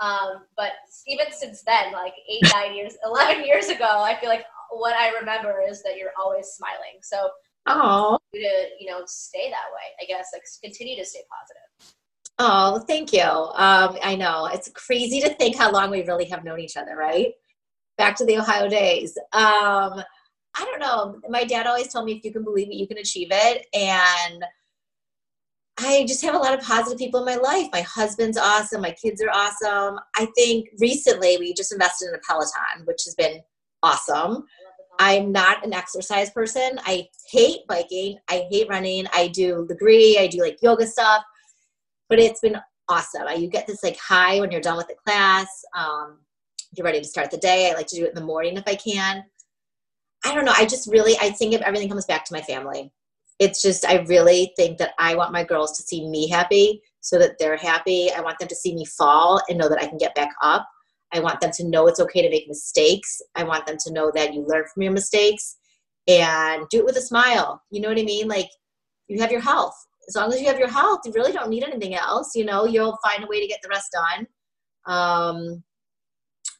Um, 0.00 0.46
but 0.56 0.72
even 1.06 1.26
since 1.30 1.62
then, 1.62 1.92
like 1.92 2.14
eight, 2.28 2.50
nine 2.54 2.74
years, 2.74 2.96
eleven 3.04 3.44
years 3.44 3.68
ago, 3.68 4.02
I 4.02 4.18
feel 4.18 4.28
like 4.28 4.44
what 4.70 4.94
I 4.96 5.10
remember 5.18 5.62
is 5.68 5.82
that 5.82 5.96
you're 5.96 6.12
always 6.20 6.46
smiling. 6.48 6.98
So, 7.02 7.30
oh, 7.66 8.18
to 8.34 8.38
you 8.78 8.90
know 8.90 9.02
stay 9.06 9.50
that 9.50 9.70
way, 9.72 9.86
I 10.00 10.06
guess, 10.06 10.30
like 10.32 10.42
continue 10.62 10.96
to 10.96 11.04
stay 11.04 11.20
positive. 11.30 11.69
Oh, 12.42 12.82
thank 12.88 13.12
you. 13.12 13.20
Um, 13.20 13.98
I 14.02 14.16
know 14.16 14.46
it's 14.46 14.70
crazy 14.70 15.20
to 15.20 15.28
think 15.34 15.56
how 15.56 15.70
long 15.70 15.90
we 15.90 16.04
really 16.04 16.24
have 16.24 16.42
known 16.42 16.58
each 16.58 16.78
other, 16.78 16.96
right? 16.96 17.32
Back 17.98 18.16
to 18.16 18.24
the 18.24 18.38
Ohio 18.38 18.66
days. 18.66 19.14
Um, 19.34 20.02
I 20.54 20.64
don't 20.64 20.80
know. 20.80 21.20
My 21.28 21.44
dad 21.44 21.66
always 21.66 21.92
told 21.92 22.06
me 22.06 22.12
if 22.12 22.24
you 22.24 22.32
can 22.32 22.42
believe 22.42 22.68
it, 22.68 22.76
you 22.76 22.88
can 22.88 22.96
achieve 22.96 23.28
it. 23.30 23.66
And 23.74 24.42
I 25.78 26.06
just 26.08 26.24
have 26.24 26.34
a 26.34 26.38
lot 26.38 26.58
of 26.58 26.64
positive 26.64 26.98
people 26.98 27.20
in 27.20 27.26
my 27.26 27.36
life. 27.36 27.68
My 27.74 27.82
husband's 27.82 28.38
awesome. 28.38 28.80
My 28.80 28.92
kids 28.92 29.20
are 29.20 29.28
awesome. 29.28 29.98
I 30.16 30.26
think 30.34 30.70
recently 30.78 31.36
we 31.36 31.52
just 31.52 31.72
invested 31.72 32.08
in 32.08 32.14
a 32.14 32.18
Peloton, 32.26 32.86
which 32.86 33.02
has 33.04 33.14
been 33.16 33.42
awesome. 33.82 34.44
I'm 34.98 35.30
not 35.30 35.62
an 35.62 35.74
exercise 35.74 36.30
person. 36.30 36.80
I 36.86 37.06
hate 37.30 37.66
biking. 37.68 38.16
I 38.30 38.46
hate 38.50 38.70
running. 38.70 39.04
I 39.12 39.28
do 39.28 39.68
Lagree. 39.70 40.16
I 40.16 40.26
do 40.26 40.40
like 40.40 40.56
yoga 40.62 40.86
stuff 40.86 41.22
but 42.10 42.18
it's 42.18 42.40
been 42.40 42.56
awesome. 42.88 43.22
You 43.38 43.48
get 43.48 43.66
this 43.66 43.82
like 43.82 43.96
high 43.96 44.40
when 44.40 44.50
you're 44.50 44.60
done 44.60 44.76
with 44.76 44.88
the 44.88 44.96
class. 45.06 45.48
Um, 45.74 46.18
you're 46.76 46.84
ready 46.84 47.00
to 47.00 47.06
start 47.06 47.30
the 47.30 47.38
day. 47.38 47.70
I 47.70 47.74
like 47.74 47.86
to 47.86 47.96
do 47.96 48.04
it 48.04 48.10
in 48.10 48.14
the 48.16 48.20
morning 48.20 48.56
if 48.56 48.64
I 48.66 48.74
can. 48.74 49.24
I 50.24 50.34
don't 50.34 50.44
know. 50.44 50.52
I 50.54 50.66
just 50.66 50.90
really, 50.90 51.16
I 51.20 51.30
think 51.30 51.54
if 51.54 51.62
everything 51.62 51.88
comes 51.88 52.04
back 52.04 52.24
to 52.26 52.34
my 52.34 52.42
family. 52.42 52.92
It's 53.38 53.62
just, 53.62 53.86
I 53.86 54.00
really 54.02 54.52
think 54.56 54.76
that 54.78 54.90
I 54.98 55.14
want 55.14 55.32
my 55.32 55.44
girls 55.44 55.74
to 55.78 55.82
see 55.82 56.06
me 56.06 56.28
happy 56.28 56.82
so 57.00 57.18
that 57.18 57.38
they're 57.38 57.56
happy. 57.56 58.10
I 58.12 58.20
want 58.20 58.38
them 58.38 58.48
to 58.48 58.54
see 58.54 58.74
me 58.74 58.84
fall 58.84 59.40
and 59.48 59.56
know 59.56 59.68
that 59.68 59.80
I 59.80 59.86
can 59.86 59.96
get 59.96 60.14
back 60.14 60.28
up. 60.42 60.68
I 61.14 61.20
want 61.20 61.40
them 61.40 61.50
to 61.54 61.64
know 61.64 61.86
it's 61.86 62.00
okay 62.00 62.20
to 62.20 62.28
make 62.28 62.48
mistakes. 62.48 63.22
I 63.36 63.44
want 63.44 63.66
them 63.66 63.76
to 63.80 63.92
know 63.92 64.12
that 64.14 64.34
you 64.34 64.44
learn 64.46 64.64
from 64.72 64.82
your 64.82 64.92
mistakes 64.92 65.56
and 66.06 66.66
do 66.70 66.80
it 66.80 66.84
with 66.84 66.96
a 66.96 67.00
smile. 67.00 67.62
You 67.70 67.80
know 67.80 67.88
what 67.88 67.98
I 67.98 68.02
mean? 68.02 68.28
Like, 68.28 68.50
you 69.08 69.20
have 69.20 69.32
your 69.32 69.40
health 69.40 69.74
as 70.10 70.16
long 70.16 70.32
as 70.32 70.40
you 70.40 70.48
have 70.48 70.58
your 70.58 70.68
health, 70.68 71.00
you 71.04 71.12
really 71.12 71.32
don't 71.32 71.50
need 71.50 71.62
anything 71.62 71.94
else. 71.94 72.34
You 72.34 72.44
know, 72.44 72.66
you'll 72.66 72.98
find 73.02 73.22
a 73.22 73.28
way 73.28 73.40
to 73.40 73.46
get 73.46 73.60
the 73.62 73.68
rest 73.68 73.92
done. 73.92 74.26
Um, 74.86 75.62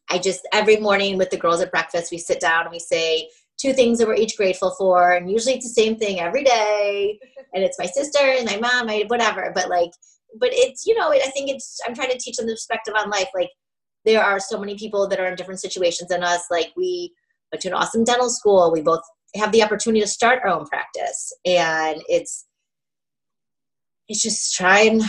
I 0.09 0.19
just 0.19 0.47
every 0.53 0.77
morning 0.77 1.19
with 1.19 1.31
the 1.31 1.37
girls 1.37 1.61
at 1.61 1.73
breakfast, 1.73 2.13
we 2.13 2.19
sit 2.19 2.39
down 2.39 2.63
and 2.63 2.71
we 2.71 2.79
say 2.79 3.29
two 3.61 3.73
things 3.73 3.99
that 3.99 4.07
we're 4.07 4.15
each 4.15 4.37
grateful 4.37 4.71
for, 4.79 5.13
and 5.13 5.29
usually 5.29 5.55
it's 5.55 5.67
the 5.67 5.83
same 5.83 5.97
thing 5.97 6.21
every 6.21 6.45
day. 6.45 7.19
And 7.53 7.65
it's 7.65 7.81
my 7.81 7.87
sister 7.87 8.21
and 8.21 8.47
my 8.47 8.59
mom, 8.59 8.87
my 8.87 9.03
whatever. 9.09 9.51
But 9.53 9.69
like, 9.69 9.91
but 10.39 10.51
it's 10.53 10.87
you 10.87 10.97
know, 10.97 11.11
I 11.11 11.19
think 11.35 11.51
it's 11.51 11.81
I'm 11.85 11.97
trying 11.97 12.13
to 12.13 12.19
teach 12.19 12.37
them 12.37 12.47
the 12.47 12.53
perspective 12.53 12.95
on 12.97 13.11
life. 13.11 13.27
Like, 13.35 13.51
there 14.05 14.23
are 14.23 14.39
so 14.39 14.57
many 14.57 14.79
people 14.79 15.09
that 15.09 15.19
are 15.19 15.27
in 15.27 15.35
different 15.35 15.59
situations 15.59 16.11
than 16.11 16.23
us. 16.23 16.45
Like, 16.49 16.69
we 16.77 17.13
went 17.51 17.63
to 17.63 17.69
an 17.69 17.75
awesome 17.75 18.05
dental 18.05 18.31
school. 18.31 18.71
We 18.71 18.83
both 18.83 19.01
have 19.35 19.51
the 19.51 19.65
opportunity 19.65 20.01
to 20.01 20.07
start 20.07 20.39
our 20.45 20.51
own 20.51 20.65
practice, 20.67 21.33
and 21.45 22.01
it's 22.07 22.47
it's 24.11 24.21
just 24.21 24.55
trying 24.55 25.01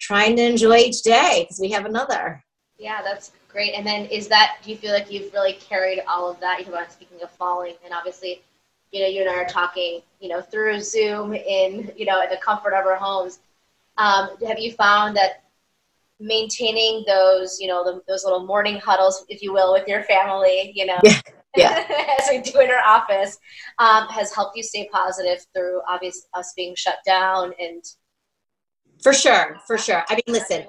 trying 0.00 0.36
to 0.36 0.42
enjoy 0.42 0.76
each 0.76 1.02
day 1.02 1.42
because 1.42 1.58
we 1.60 1.70
have 1.70 1.84
another. 1.84 2.42
Yeah, 2.78 3.02
that's 3.02 3.32
great. 3.48 3.74
And 3.74 3.84
then 3.84 4.06
is 4.06 4.28
that 4.28 4.58
do 4.62 4.70
you 4.70 4.76
feel 4.76 4.92
like 4.92 5.10
you've 5.10 5.32
really 5.32 5.54
carried 5.54 6.00
all 6.06 6.30
of 6.30 6.38
that? 6.38 6.64
You 6.64 6.70
know, 6.70 6.80
speaking 6.88 7.20
of 7.20 7.30
falling, 7.32 7.74
and 7.84 7.92
obviously, 7.92 8.42
you 8.92 9.02
know, 9.02 9.08
you 9.08 9.22
and 9.22 9.28
I 9.28 9.34
are 9.34 9.48
talking, 9.48 10.02
you 10.20 10.28
know, 10.28 10.40
through 10.40 10.80
Zoom 10.80 11.34
in 11.34 11.92
you 11.96 12.06
know 12.06 12.22
in 12.22 12.30
the 12.30 12.38
comfort 12.38 12.74
of 12.74 12.86
our 12.86 12.96
homes. 12.96 13.40
Um, 13.98 14.30
have 14.46 14.60
you 14.60 14.72
found 14.72 15.16
that 15.16 15.42
maintaining 16.20 17.04
those, 17.08 17.58
you 17.60 17.66
know, 17.66 17.82
the, 17.82 18.00
those 18.06 18.24
little 18.24 18.44
morning 18.46 18.78
huddles, 18.78 19.24
if 19.28 19.42
you 19.42 19.52
will, 19.52 19.72
with 19.72 19.88
your 19.88 20.04
family, 20.04 20.72
you 20.74 20.86
know, 20.86 20.98
yeah. 21.02 21.20
yeah. 21.56 22.16
as 22.20 22.28
we 22.30 22.40
do 22.40 22.60
in 22.60 22.70
our 22.70 22.84
office, 22.84 23.38
um, 23.78 24.06
has 24.08 24.32
helped 24.32 24.56
you 24.56 24.62
stay 24.62 24.88
positive 24.92 25.44
through 25.52 25.80
obvious 25.88 26.28
us 26.34 26.52
being 26.56 26.76
shut 26.76 26.98
down 27.04 27.52
and 27.58 27.84
for 29.02 29.12
sure, 29.12 29.56
for 29.66 29.78
sure. 29.78 30.04
I 30.08 30.14
mean, 30.14 30.34
listen, 30.34 30.64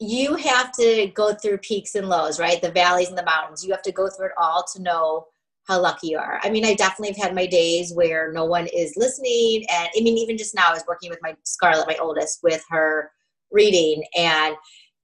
you 0.00 0.36
have 0.36 0.72
to 0.72 1.10
go 1.14 1.34
through 1.34 1.58
peaks 1.58 1.94
and 1.94 2.08
lows, 2.08 2.38
right? 2.38 2.62
The 2.62 2.70
valleys 2.70 3.08
and 3.08 3.18
the 3.18 3.24
mountains. 3.24 3.64
You 3.64 3.72
have 3.72 3.82
to 3.82 3.92
go 3.92 4.08
through 4.08 4.26
it 4.26 4.32
all 4.38 4.64
to 4.74 4.82
know 4.82 5.26
how 5.66 5.80
lucky 5.80 6.08
you 6.08 6.18
are. 6.18 6.40
I 6.42 6.50
mean, 6.50 6.64
I 6.64 6.74
definitely 6.74 7.14
have 7.14 7.28
had 7.28 7.34
my 7.34 7.46
days 7.46 7.92
where 7.92 8.32
no 8.32 8.46
one 8.46 8.66
is 8.68 8.94
listening. 8.96 9.66
And 9.70 9.88
I 9.96 10.00
mean, 10.00 10.16
even 10.16 10.38
just 10.38 10.54
now, 10.54 10.70
I 10.70 10.72
was 10.72 10.84
working 10.88 11.10
with 11.10 11.18
my 11.22 11.36
Scarlett, 11.44 11.86
my 11.86 11.96
oldest, 12.00 12.40
with 12.42 12.64
her 12.70 13.10
reading, 13.50 14.02
and 14.16 14.56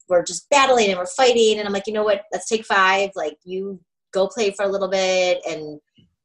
we're 0.08 0.24
just 0.24 0.48
battling 0.50 0.88
and 0.88 0.98
we're 0.98 1.06
fighting. 1.06 1.58
And 1.58 1.66
I'm 1.66 1.72
like, 1.72 1.86
you 1.86 1.92
know 1.92 2.04
what? 2.04 2.22
Let's 2.32 2.48
take 2.48 2.64
five. 2.64 3.10
Like, 3.14 3.36
you 3.44 3.80
go 4.12 4.28
play 4.28 4.52
for 4.52 4.64
a 4.64 4.68
little 4.68 4.88
bit. 4.88 5.40
And, 5.48 5.80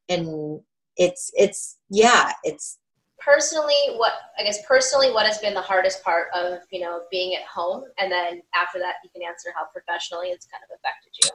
and 0.09 0.61
it's, 0.95 1.31
it's, 1.35 1.77
yeah, 1.89 2.31
it's, 2.43 2.78
personally 3.23 3.75
what 3.95 4.13
i 4.37 4.43
guess 4.43 4.65
personally 4.65 5.11
what 5.11 5.25
has 5.25 5.37
been 5.39 5.53
the 5.53 5.61
hardest 5.61 6.03
part 6.03 6.27
of 6.33 6.59
you 6.71 6.81
know 6.81 7.01
being 7.11 7.35
at 7.35 7.43
home? 7.43 7.83
And 7.97 8.11
then 8.11 8.41
after 8.55 8.79
that 8.79 8.95
you 9.03 9.09
can 9.09 9.21
answer 9.27 9.49
how 9.55 9.65
professionally 9.71 10.27
it's 10.27 10.45
kind 10.45 10.63
of 10.63 10.75
affected 10.75 11.11
you. 11.23 11.29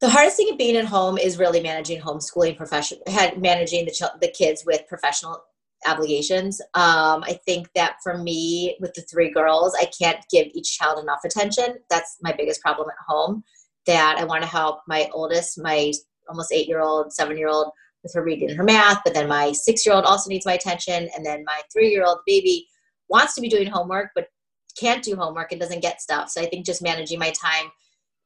The 0.00 0.10
hardest 0.10 0.36
thing 0.36 0.50
of 0.50 0.58
being 0.58 0.76
at 0.76 0.84
home 0.84 1.16
is 1.18 1.38
really 1.38 1.60
managing 1.62 2.00
homeschooling 2.00 2.56
profession 2.56 2.98
managing 3.36 3.84
the, 3.84 3.92
ch- 3.92 4.20
the 4.20 4.28
kids 4.28 4.64
with 4.66 4.86
professional 4.88 5.42
obligations. 5.86 6.60
Um, 6.74 7.24
i 7.24 7.38
think 7.46 7.68
that 7.74 7.96
for 8.02 8.18
me 8.18 8.76
with 8.80 8.94
the 8.94 9.02
three 9.02 9.30
girls 9.30 9.74
i 9.80 9.86
can't 9.86 10.24
give 10.30 10.46
each 10.54 10.78
child 10.78 11.02
enough 11.02 11.20
attention. 11.24 11.76
That's 11.90 12.18
my 12.22 12.32
biggest 12.32 12.60
problem 12.60 12.88
at 12.88 12.96
home 13.06 13.44
that 13.86 14.16
i 14.18 14.24
want 14.24 14.42
to 14.42 14.48
help 14.48 14.80
my 14.86 15.08
oldest 15.12 15.60
my 15.60 15.92
almost 16.28 16.52
eight 16.52 16.68
year 16.68 16.80
old 16.80 17.12
seven 17.12 17.36
year 17.36 17.48
old 17.48 17.72
with 18.02 18.12
her 18.14 18.24
reading 18.24 18.48
and 18.48 18.58
her 18.58 18.64
math, 18.64 19.00
but 19.04 19.14
then 19.14 19.28
my 19.28 19.52
six 19.52 19.86
year 19.86 19.94
old 19.94 20.04
also 20.04 20.28
needs 20.28 20.46
my 20.46 20.54
attention, 20.54 21.08
and 21.16 21.24
then 21.24 21.44
my 21.46 21.60
three 21.72 21.90
year 21.90 22.04
old 22.04 22.18
baby 22.26 22.66
wants 23.08 23.34
to 23.34 23.40
be 23.40 23.48
doing 23.48 23.68
homework 23.68 24.10
but 24.14 24.26
can't 24.78 25.04
do 25.04 25.16
homework 25.16 25.52
and 25.52 25.60
doesn't 25.60 25.82
get 25.82 26.00
stuff. 26.00 26.30
So 26.30 26.40
I 26.40 26.46
think 26.46 26.64
just 26.64 26.82
managing 26.82 27.18
my 27.18 27.30
time 27.30 27.70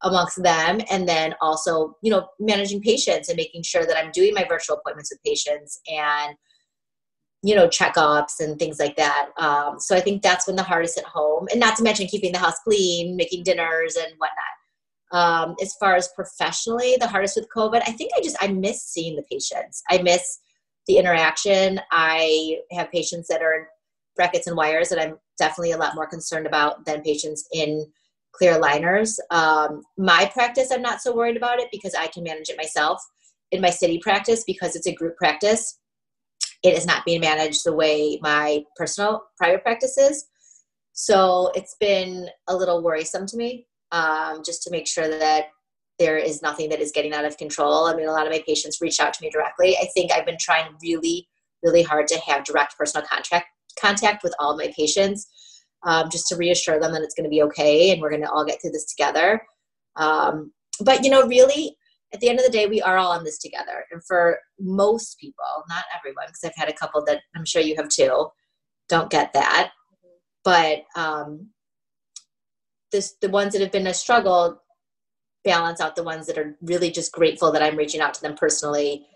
amongst 0.03 0.43
them 0.43 0.81
and 0.91 1.09
then 1.09 1.35
also, 1.41 1.97
you 2.03 2.11
know, 2.11 2.29
managing 2.39 2.81
patients 2.81 3.29
and 3.29 3.37
making 3.37 3.63
sure 3.63 3.85
that 3.85 3.99
I'm 3.99 4.13
doing 4.13 4.35
my 4.35 4.45
virtual 4.49 4.77
appointments 4.77 5.11
with 5.11 5.23
patients 5.25 5.81
and 5.89 6.37
you 7.43 7.55
know 7.55 7.69
checkups 7.69 8.41
and 8.41 8.59
things 8.59 8.79
like 8.81 8.97
that 8.97 9.29
um, 9.37 9.79
so 9.79 9.95
i 9.95 10.01
think 10.01 10.23
that's 10.23 10.47
when 10.47 10.57
the 10.57 10.63
hardest 10.63 10.97
at 10.97 11.05
home 11.05 11.47
and 11.51 11.61
not 11.61 11.77
to 11.77 11.83
mention 11.83 12.07
keeping 12.07 12.33
the 12.33 12.39
house 12.39 12.59
clean 12.65 13.15
making 13.15 13.45
dinners 13.45 13.95
and 13.95 14.13
whatnot 14.17 14.56
um, 15.17 15.57
as 15.63 15.75
far 15.77 15.97
as 15.97 16.09
professionally 16.15 16.97
the 17.01 17.09
hardest 17.09 17.37
with 17.37 17.49
covid 17.55 17.83
i 17.87 17.93
think 17.93 18.11
i 18.17 18.21
just 18.21 18.37
i 18.41 18.49
miss 18.49 18.83
seeing 18.85 19.17
the 19.17 19.23
patients. 19.23 19.83
I 19.91 20.03
miss 20.03 20.41
the 20.87 20.99
interaction. 20.99 21.81
I 21.91 22.59
have 22.71 22.93
patients 22.93 23.27
that 23.29 23.43
are 23.43 23.55
in 23.55 23.67
brackets 24.15 24.47
and 24.47 24.57
wires 24.57 24.91
that 24.91 25.01
i'm 25.01 25.17
definitely 25.39 25.73
a 25.73 25.79
lot 25.79 25.95
more 25.95 26.07
concerned 26.07 26.47
about 26.47 26.85
than 26.85 27.01
patients 27.03 27.49
in 27.53 27.87
clear 28.33 28.59
aligners. 28.59 29.19
Um, 29.31 29.83
my 29.97 30.31
practice 30.33 30.71
i'm 30.71 30.83
not 30.83 31.01
so 31.01 31.17
worried 31.17 31.37
about 31.39 31.61
it 31.61 31.69
because 31.73 31.95
i 31.95 32.07
can 32.09 32.23
manage 32.23 32.51
it 32.51 32.59
myself. 32.59 33.03
In 33.53 33.61
my 33.61 33.71
city 33.71 33.99
practice 34.03 34.45
because 34.45 34.77
it's 34.77 34.89
a 34.89 34.95
group 34.95 35.17
practice 35.17 35.79
it 36.63 36.77
is 36.77 36.87
not 36.87 37.05
being 37.05 37.21
managed 37.21 37.65
the 37.65 37.73
way 37.73 38.19
my 38.23 38.65
personal 38.77 39.23
private 39.37 39.63
practice 39.63 39.97
is. 39.97 40.27
So 40.95 41.53
it's 41.55 41.77
been 41.79 42.29
a 42.49 42.57
little 42.57 42.83
worrisome 42.83 43.27
to 43.27 43.37
me 43.37 43.67
um, 43.97 44.43
just 44.45 44.63
to 44.63 44.71
make 44.71 44.87
sure 44.87 45.09
that 45.09 45.47
there 45.99 46.19
is 46.19 46.43
nothing 46.43 46.69
that 46.69 46.81
is 46.81 46.93
getting 46.93 47.15
out 47.15 47.25
of 47.25 47.39
control. 47.39 47.87
I 47.87 47.97
mean, 47.97 48.07
a 48.07 48.13
lot 48.13 48.27
of 48.27 48.33
my 48.33 48.43
patients 48.47 48.81
reach 48.83 49.01
out 49.01 49.15
to 49.15 49.23
me 49.23 49.31
directly. 49.31 49.77
I 49.79 49.87
think 49.95 50.13
I've 50.13 50.27
been 50.27 50.37
trying 50.39 50.67
really, 50.83 51.27
really 51.63 51.83
hard 51.83 52.07
to 52.09 52.21
have 52.21 52.45
direct 52.45 52.77
personal 52.77 53.07
contact 53.07 53.47
contact 53.81 54.23
with 54.23 54.35
all 54.39 54.57
my 54.57 54.73
patients, 54.77 55.27
um, 55.85 56.09
just 56.11 56.27
to 56.29 56.37
reassure 56.37 56.81
them 56.81 56.93
that 56.93 57.03
it's 57.03 57.15
going 57.15 57.25
to 57.25 57.31
be 57.31 57.43
okay 57.43 57.91
and 57.91 58.01
we're 58.01 58.09
going 58.11 58.23
to 58.23 58.31
all 58.31 58.45
get 58.45 58.61
through 58.61 58.71
this 58.71 58.87
together. 58.87 59.43
Um, 59.97 60.53
but 60.81 61.05
you 61.05 61.11
know, 61.11 61.27
really, 61.27 61.77
at 62.15 62.21
the 62.21 62.29
end 62.29 62.39
of 62.39 62.47
the 62.47 62.53
day, 62.53 62.67
we 62.67 62.81
are 62.81 62.97
all 62.97 63.19
in 63.19 63.25
this 63.25 63.39
together. 63.39 63.85
And 63.91 64.03
for 64.07 64.39
most 64.59 65.19
people, 65.19 65.45
not 65.69 65.85
everyone, 65.97 66.27
because 66.29 66.45
I've 66.45 66.57
had 66.57 66.71
a 66.71 66.77
couple 66.77 67.05
that 67.07 67.21
I'm 67.35 67.45
sure 67.45 67.63
you 67.63 67.77
have 67.77 67.89
too, 67.89 68.29
don't 68.89 69.11
get 69.11 69.33
that. 69.35 69.73
But 70.45 70.85
um, 70.95 71.51
this, 72.93 73.17
the 73.21 73.29
ones 73.29 73.53
that 73.53 73.63
have 73.63 73.73
been 73.73 73.87
a 73.87 73.95
struggle 73.95 74.61
balance 75.45 75.81
out 75.81 75.95
the 75.95 76.03
ones 76.03 76.27
that 76.27 76.37
are 76.37 76.57
really 76.61 76.91
just 76.91 77.13
grateful 77.13 77.53
that 77.53 77.63
I'm 77.63 77.77
reaching 77.77 78.01
out 78.01 78.13
to 78.15 78.21
them 78.21 78.35
personally 78.35 79.07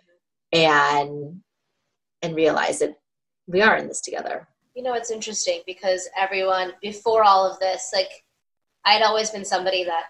and 0.53 1.41
and 2.23 2.37
realize 2.37 2.79
that 2.79 2.99
we 3.47 3.63
are 3.63 3.77
in 3.77 3.89
this 3.89 4.01
together. 4.01 4.47
You 4.75 4.83
know, 4.83 4.95
it's 4.95 5.11
interesting 5.11 5.63
because 5.67 6.09
everyone 6.17 6.73
before 6.81 7.25
all 7.25 7.51
of 7.51 7.59
this, 7.59 7.91
like 7.93 8.25
I'd 8.85 9.03
always 9.03 9.31
been 9.31 9.45
somebody 9.45 9.85
that 9.85 10.05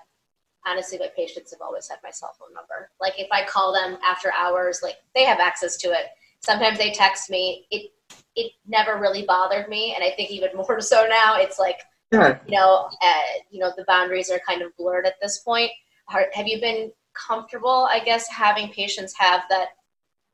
honestly 0.67 0.99
my 0.99 1.09
patients 1.17 1.53
have 1.53 1.63
always 1.63 1.89
had 1.89 1.99
my 2.05 2.11
cell 2.11 2.35
phone 2.39 2.53
number. 2.53 2.91
Like 3.01 3.15
if 3.19 3.29
I 3.33 3.45
call 3.47 3.73
them 3.73 3.99
after 4.05 4.31
hours, 4.33 4.81
like 4.83 4.97
they 5.15 5.25
have 5.25 5.41
access 5.41 5.77
to 5.79 5.89
it. 5.89 6.07
Sometimes 6.41 6.79
they 6.79 6.93
text 6.93 7.31
me. 7.31 7.67
It 7.71 7.91
it 8.37 8.53
never 8.67 8.99
really 8.99 9.25
bothered 9.25 9.69
me, 9.69 9.95
and 9.95 10.05
I 10.05 10.11
think 10.11 10.31
even 10.31 10.51
more 10.55 10.81
so 10.81 11.07
now. 11.09 11.39
It's 11.39 11.59
like 11.59 11.81
sure. 12.13 12.41
you 12.47 12.57
know, 12.57 12.89
uh, 13.03 13.23
you 13.51 13.61
know, 13.61 13.73
the 13.77 13.85
boundaries 13.85 14.31
are 14.31 14.41
kind 14.47 14.63
of 14.63 14.77
blurred 14.77 15.07
at 15.07 15.15
this 15.21 15.39
point. 15.39 15.71
Have 16.09 16.49
you 16.49 16.61
been 16.61 16.91
comfortable, 17.15 17.89
I 17.91 18.01
guess, 18.01 18.29
having 18.29 18.69
patients 18.71 19.15
have 19.17 19.43
that 19.49 19.69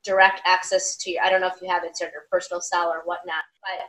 direct 0.03 0.41
access 0.45 0.97
to 0.97 1.11
you? 1.11 1.19
I 1.23 1.29
don't 1.29 1.41
know 1.41 1.47
if 1.47 1.61
you 1.61 1.69
have 1.69 1.83
it 1.83 1.97
in 2.01 2.09
your 2.11 2.23
personal 2.31 2.61
cell 2.61 2.87
or 2.87 3.01
whatnot, 3.05 3.43
but 3.61 3.85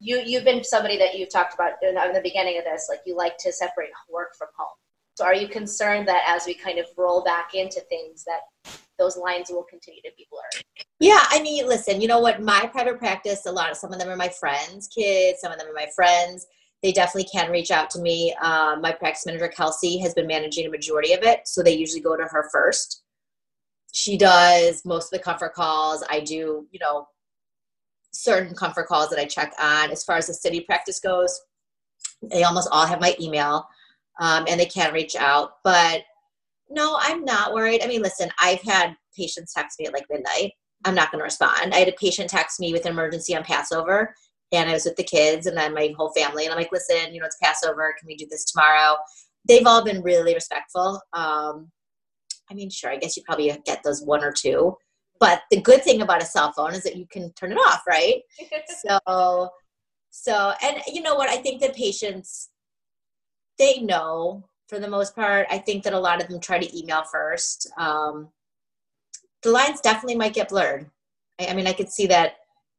you 0.00 0.20
you've 0.24 0.44
been 0.44 0.64
somebody 0.64 0.98
that 0.98 1.16
you've 1.16 1.30
talked 1.30 1.54
about 1.54 1.72
in, 1.82 1.96
in 1.96 2.12
the 2.12 2.20
beginning 2.20 2.58
of 2.58 2.64
this, 2.64 2.88
like 2.88 3.00
you 3.06 3.16
like 3.16 3.38
to 3.38 3.52
separate 3.52 3.90
work 4.12 4.34
from 4.36 4.48
home. 4.56 4.74
So 5.14 5.24
are 5.24 5.34
you 5.34 5.46
concerned 5.46 6.08
that 6.08 6.24
as 6.26 6.44
we 6.46 6.54
kind 6.54 6.78
of 6.78 6.86
roll 6.96 7.22
back 7.22 7.54
into 7.54 7.80
things 7.82 8.24
that 8.24 8.74
those 8.98 9.16
lines 9.16 9.48
will 9.50 9.62
continue 9.62 10.02
to 10.02 10.10
be 10.16 10.26
blurred? 10.30 10.64
Yeah, 10.98 11.22
I 11.28 11.40
mean, 11.40 11.68
listen, 11.68 12.00
you 12.00 12.08
know 12.08 12.18
what? 12.18 12.42
My 12.42 12.66
private 12.66 12.98
practice, 12.98 13.46
a 13.46 13.52
lot 13.52 13.70
of 13.70 13.76
some 13.76 13.92
of 13.92 14.00
them 14.00 14.08
are 14.08 14.16
my 14.16 14.28
friends' 14.28 14.88
kids, 14.88 15.40
some 15.40 15.52
of 15.52 15.58
them 15.58 15.68
are 15.68 15.74
my 15.74 15.86
friends. 15.94 16.46
They 16.84 16.92
definitely 16.92 17.30
can 17.32 17.50
reach 17.50 17.70
out 17.70 17.88
to 17.90 17.98
me. 17.98 18.34
Um, 18.42 18.82
my 18.82 18.92
practice 18.92 19.24
manager, 19.24 19.48
Kelsey, 19.48 19.96
has 20.00 20.12
been 20.12 20.26
managing 20.26 20.66
a 20.66 20.70
majority 20.70 21.14
of 21.14 21.22
it, 21.22 21.48
so 21.48 21.62
they 21.62 21.74
usually 21.74 22.02
go 22.02 22.14
to 22.14 22.24
her 22.24 22.50
first. 22.52 23.04
She 23.94 24.18
does 24.18 24.84
most 24.84 25.10
of 25.10 25.18
the 25.18 25.24
comfort 25.24 25.54
calls. 25.54 26.04
I 26.10 26.20
do, 26.20 26.66
you 26.70 26.78
know, 26.82 27.08
certain 28.12 28.54
comfort 28.54 28.86
calls 28.86 29.08
that 29.08 29.18
I 29.18 29.24
check 29.24 29.54
on. 29.58 29.92
As 29.92 30.04
far 30.04 30.18
as 30.18 30.26
the 30.26 30.34
city 30.34 30.60
practice 30.60 31.00
goes, 31.00 31.40
they 32.30 32.42
almost 32.42 32.68
all 32.70 32.84
have 32.84 33.00
my 33.00 33.16
email 33.18 33.66
um, 34.20 34.44
and 34.46 34.60
they 34.60 34.66
can 34.66 34.92
reach 34.92 35.16
out. 35.16 35.52
But 35.64 36.02
no, 36.68 36.98
I'm 37.00 37.24
not 37.24 37.54
worried. 37.54 37.82
I 37.82 37.86
mean, 37.86 38.02
listen, 38.02 38.28
I've 38.38 38.60
had 38.60 38.94
patients 39.16 39.54
text 39.54 39.80
me 39.80 39.86
at 39.86 39.94
like 39.94 40.04
midnight. 40.10 40.52
I'm 40.84 40.94
not 40.94 41.10
going 41.10 41.20
to 41.20 41.24
respond. 41.24 41.72
I 41.72 41.78
had 41.78 41.88
a 41.88 41.92
patient 41.92 42.28
text 42.28 42.60
me 42.60 42.74
with 42.74 42.84
an 42.84 42.92
emergency 42.92 43.34
on 43.34 43.42
Passover, 43.42 44.14
and 44.62 44.70
I 44.70 44.74
was 44.74 44.84
with 44.84 44.96
the 44.96 45.04
kids 45.04 45.46
and 45.46 45.56
then 45.56 45.74
my 45.74 45.94
whole 45.96 46.12
family. 46.12 46.44
And 46.44 46.52
I'm 46.52 46.58
like, 46.58 46.72
listen, 46.72 47.12
you 47.12 47.20
know, 47.20 47.26
it's 47.26 47.38
Passover. 47.42 47.94
Can 47.98 48.06
we 48.06 48.16
do 48.16 48.26
this 48.30 48.44
tomorrow? 48.44 48.96
They've 49.46 49.66
all 49.66 49.84
been 49.84 50.02
really 50.02 50.34
respectful. 50.34 51.00
Um, 51.12 51.70
I 52.50 52.54
mean, 52.54 52.70
sure, 52.70 52.90
I 52.90 52.96
guess 52.96 53.16
you 53.16 53.22
probably 53.24 53.56
get 53.64 53.82
those 53.82 54.02
one 54.02 54.22
or 54.22 54.32
two. 54.32 54.76
But 55.20 55.42
the 55.50 55.60
good 55.60 55.82
thing 55.82 56.02
about 56.02 56.22
a 56.22 56.26
cell 56.26 56.52
phone 56.52 56.74
is 56.74 56.82
that 56.82 56.96
you 56.96 57.06
can 57.10 57.32
turn 57.32 57.52
it 57.52 57.56
off, 57.56 57.82
right? 57.88 58.20
so, 59.06 59.50
so, 60.10 60.52
and 60.62 60.78
you 60.92 61.02
know 61.02 61.14
what? 61.14 61.30
I 61.30 61.36
think 61.36 61.60
that 61.60 61.74
patients 61.74 62.50
they 63.58 63.78
know 63.80 64.44
for 64.68 64.78
the 64.78 64.88
most 64.88 65.14
part. 65.14 65.46
I 65.50 65.58
think 65.58 65.84
that 65.84 65.92
a 65.92 65.98
lot 65.98 66.22
of 66.22 66.28
them 66.28 66.40
try 66.40 66.58
to 66.58 66.78
email 66.78 67.04
first. 67.04 67.70
Um, 67.78 68.28
the 69.42 69.50
lines 69.50 69.80
definitely 69.80 70.16
might 70.16 70.34
get 70.34 70.48
blurred. 70.48 70.90
I, 71.40 71.46
I 71.48 71.54
mean, 71.54 71.66
I 71.66 71.72
could 71.72 71.90
see 71.90 72.06
that. 72.08 72.34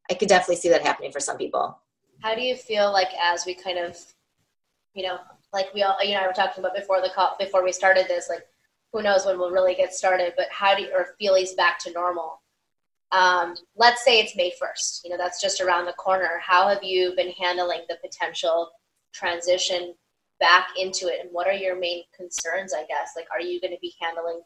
I 0.09 0.13
could 0.13 0.29
definitely 0.29 0.57
see 0.57 0.69
that 0.69 0.83
happening 0.83 1.11
for 1.11 1.19
some 1.19 1.37
people. 1.37 1.79
How 2.21 2.35
do 2.35 2.41
you 2.41 2.55
feel 2.55 2.91
like 2.91 3.09
as 3.21 3.45
we 3.45 3.53
kind 3.55 3.77
of, 3.77 3.97
you 4.93 5.03
know, 5.03 5.17
like 5.53 5.73
we 5.73 5.83
all, 5.83 5.97
you 6.03 6.13
know, 6.13 6.21
I 6.21 6.27
were 6.27 6.33
talking 6.33 6.63
about 6.63 6.75
before 6.75 7.01
the 7.01 7.09
call, 7.13 7.35
before 7.39 7.63
we 7.63 7.71
started 7.71 8.07
this, 8.07 8.29
like 8.29 8.45
who 8.91 9.01
knows 9.01 9.25
when 9.25 9.37
we'll 9.37 9.51
really 9.51 9.75
get 9.75 9.93
started, 9.93 10.33
but 10.37 10.47
how 10.51 10.75
do 10.75 10.83
you, 10.83 10.91
or 10.93 11.15
Feely's 11.19 11.53
back 11.53 11.79
to 11.79 11.91
normal? 11.91 12.41
Um, 13.11 13.55
let's 13.75 14.03
say 14.03 14.19
it's 14.19 14.35
May 14.35 14.51
1st, 14.51 15.01
you 15.03 15.09
know, 15.09 15.17
that's 15.17 15.41
just 15.41 15.61
around 15.61 15.85
the 15.85 15.93
corner. 15.93 16.39
How 16.41 16.67
have 16.67 16.83
you 16.83 17.13
been 17.15 17.31
handling 17.31 17.81
the 17.87 17.97
potential 18.01 18.71
transition 19.13 19.93
back 20.39 20.67
into 20.77 21.07
it 21.07 21.19
and 21.21 21.29
what 21.31 21.47
are 21.47 21.53
your 21.53 21.77
main 21.77 22.03
concerns 22.15 22.73
i 22.73 22.85
guess 22.85 23.11
like 23.15 23.27
are 23.31 23.41
you 23.41 23.61
going 23.61 23.71
to 23.71 23.79
be 23.81 23.93
handling 24.01 24.41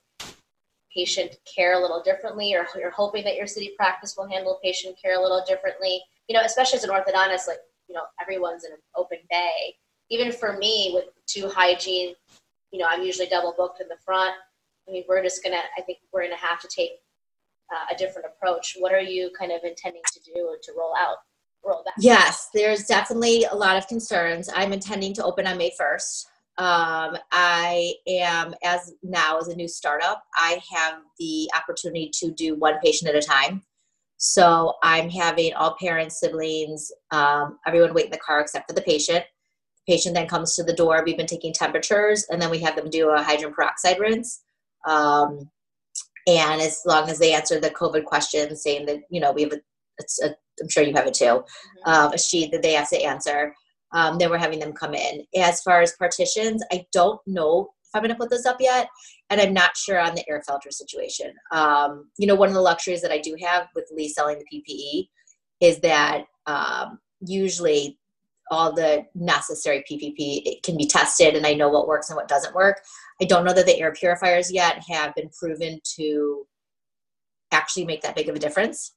patient 0.93 1.35
care 1.45 1.77
a 1.77 1.81
little 1.81 2.01
differently 2.01 2.53
or 2.53 2.65
you're 2.77 2.91
hoping 2.91 3.23
that 3.23 3.35
your 3.35 3.47
city 3.47 3.71
practice 3.77 4.15
will 4.17 4.27
handle 4.27 4.59
patient 4.63 4.95
care 5.01 5.19
a 5.19 5.21
little 5.21 5.43
differently 5.47 6.01
you 6.27 6.35
know 6.35 6.41
especially 6.43 6.77
as 6.77 6.83
an 6.83 6.89
orthodontist 6.89 7.47
like 7.47 7.59
you 7.87 7.95
know 7.95 8.01
everyone's 8.21 8.63
in 8.65 8.71
an 8.71 8.79
open 8.95 9.19
bay 9.29 9.75
even 10.09 10.31
for 10.31 10.57
me 10.57 10.91
with 10.93 11.05
two 11.27 11.47
hygiene 11.47 12.13
you 12.71 12.79
know 12.79 12.85
i'm 12.89 13.03
usually 13.03 13.27
double 13.27 13.53
booked 13.57 13.81
in 13.81 13.87
the 13.87 13.97
front 14.03 14.33
i 14.87 14.91
mean 14.91 15.03
we're 15.07 15.23
just 15.23 15.43
gonna 15.43 15.61
i 15.77 15.81
think 15.81 15.99
we're 16.11 16.23
gonna 16.23 16.35
have 16.35 16.59
to 16.59 16.67
take 16.67 16.91
uh, 17.71 17.93
a 17.93 17.97
different 17.97 18.27
approach 18.27 18.75
what 18.79 18.93
are 18.93 19.01
you 19.01 19.31
kind 19.37 19.51
of 19.51 19.61
intending 19.63 20.01
to 20.11 20.19
do 20.21 20.55
to 20.63 20.71
roll 20.77 20.93
out 20.97 21.17
roll 21.63 21.83
back? 21.83 21.93
Yes, 21.97 22.49
there's 22.53 22.85
definitely 22.85 23.45
a 23.45 23.55
lot 23.55 23.77
of 23.77 23.87
concerns. 23.87 24.49
I'm 24.53 24.73
intending 24.73 25.13
to 25.15 25.23
open 25.23 25.47
on 25.47 25.57
May 25.57 25.71
1st. 25.79 26.25
Um, 26.59 27.17
I 27.31 27.93
am, 28.05 28.53
as 28.65 28.93
now 29.01 29.37
as 29.37 29.47
a 29.47 29.55
new 29.55 29.69
startup, 29.69 30.21
I 30.35 30.59
have 30.75 30.95
the 31.17 31.49
opportunity 31.55 32.11
to 32.15 32.31
do 32.31 32.55
one 32.55 32.75
patient 32.83 33.09
at 33.09 33.15
a 33.15 33.25
time. 33.25 33.63
So 34.17 34.73
I'm 34.83 35.09
having 35.09 35.53
all 35.53 35.77
parents, 35.79 36.19
siblings, 36.19 36.91
um, 37.11 37.59
everyone 37.65 37.93
wait 37.93 38.05
in 38.05 38.11
the 38.11 38.17
car 38.17 38.41
except 38.41 38.69
for 38.69 38.75
the 38.75 38.81
patient. 38.81 39.23
The 39.87 39.93
patient 39.93 40.15
then 40.15 40.27
comes 40.27 40.53
to 40.55 40.63
the 40.63 40.73
door. 40.73 41.01
We've 41.05 41.15
been 41.15 41.25
taking 41.25 41.53
temperatures, 41.53 42.25
and 42.29 42.41
then 42.41 42.49
we 42.49 42.59
have 42.59 42.75
them 42.75 42.89
do 42.89 43.09
a 43.11 43.23
hydrogen 43.23 43.53
peroxide 43.53 43.97
rinse. 43.97 44.41
Um, 44.85 45.49
and 46.27 46.61
as 46.61 46.81
long 46.85 47.09
as 47.09 47.19
they 47.19 47.33
answer 47.33 47.61
the 47.61 47.69
COVID 47.69 48.03
questions, 48.03 48.61
saying 48.61 48.85
that 48.87 48.99
you 49.09 49.21
know 49.21 49.31
we 49.31 49.43
have 49.43 49.53
a, 49.53 50.25
a 50.25 50.35
I'm 50.61 50.67
sure 50.67 50.83
you 50.83 50.93
have 50.93 51.07
it 51.07 51.13
too, 51.13 51.23
mm-hmm. 51.25 51.89
uh, 51.89 52.11
a 52.13 52.17
sheet 52.17 52.51
that 52.51 52.61
they 52.61 52.73
have 52.73 52.89
to 52.89 53.01
answer. 53.01 53.55
Um, 53.91 54.17
then 54.17 54.29
we're 54.29 54.37
having 54.37 54.59
them 54.59 54.73
come 54.73 54.93
in. 54.93 55.25
As 55.35 55.61
far 55.61 55.81
as 55.81 55.95
partitions, 55.97 56.63
I 56.71 56.85
don't 56.91 57.19
know 57.25 57.71
if 57.83 57.89
I'm 57.95 58.03
going 58.03 58.13
to 58.13 58.19
put 58.19 58.29
those 58.29 58.45
up 58.45 58.57
yet, 58.59 58.87
and 59.29 59.41
I'm 59.41 59.53
not 59.53 59.75
sure 59.75 59.99
on 59.99 60.13
the 60.13 60.23
air 60.29 60.43
filter 60.45 60.69
situation. 60.69 61.33
Um, 61.51 62.09
you 62.17 62.27
know, 62.27 62.35
one 62.35 62.49
of 62.49 62.53
the 62.53 62.61
luxuries 62.61 63.01
that 63.01 63.11
I 63.11 63.19
do 63.19 63.35
have 63.41 63.67
with 63.73 63.91
Lee 63.91 64.09
selling 64.09 64.39
the 64.39 64.61
PPE 64.61 65.09
is 65.59 65.79
that 65.79 66.25
um, 66.45 66.99
usually 67.21 67.97
all 68.51 68.73
the 68.73 69.05
necessary 69.15 69.83
PPP 69.89 70.61
can 70.63 70.77
be 70.77 70.85
tested, 70.85 71.35
and 71.35 71.45
I 71.45 71.53
know 71.53 71.69
what 71.69 71.87
works 71.87 72.09
and 72.09 72.17
what 72.17 72.27
doesn't 72.27 72.55
work. 72.55 72.81
I 73.21 73.25
don't 73.25 73.45
know 73.45 73.53
that 73.53 73.65
the 73.65 73.79
air 73.79 73.91
purifiers 73.91 74.51
yet 74.51 74.83
have 74.87 75.15
been 75.15 75.29
proven 75.29 75.79
to 75.95 76.47
actually 77.51 77.85
make 77.85 78.01
that 78.01 78.15
big 78.15 78.29
of 78.29 78.35
a 78.35 78.39
difference. 78.39 78.93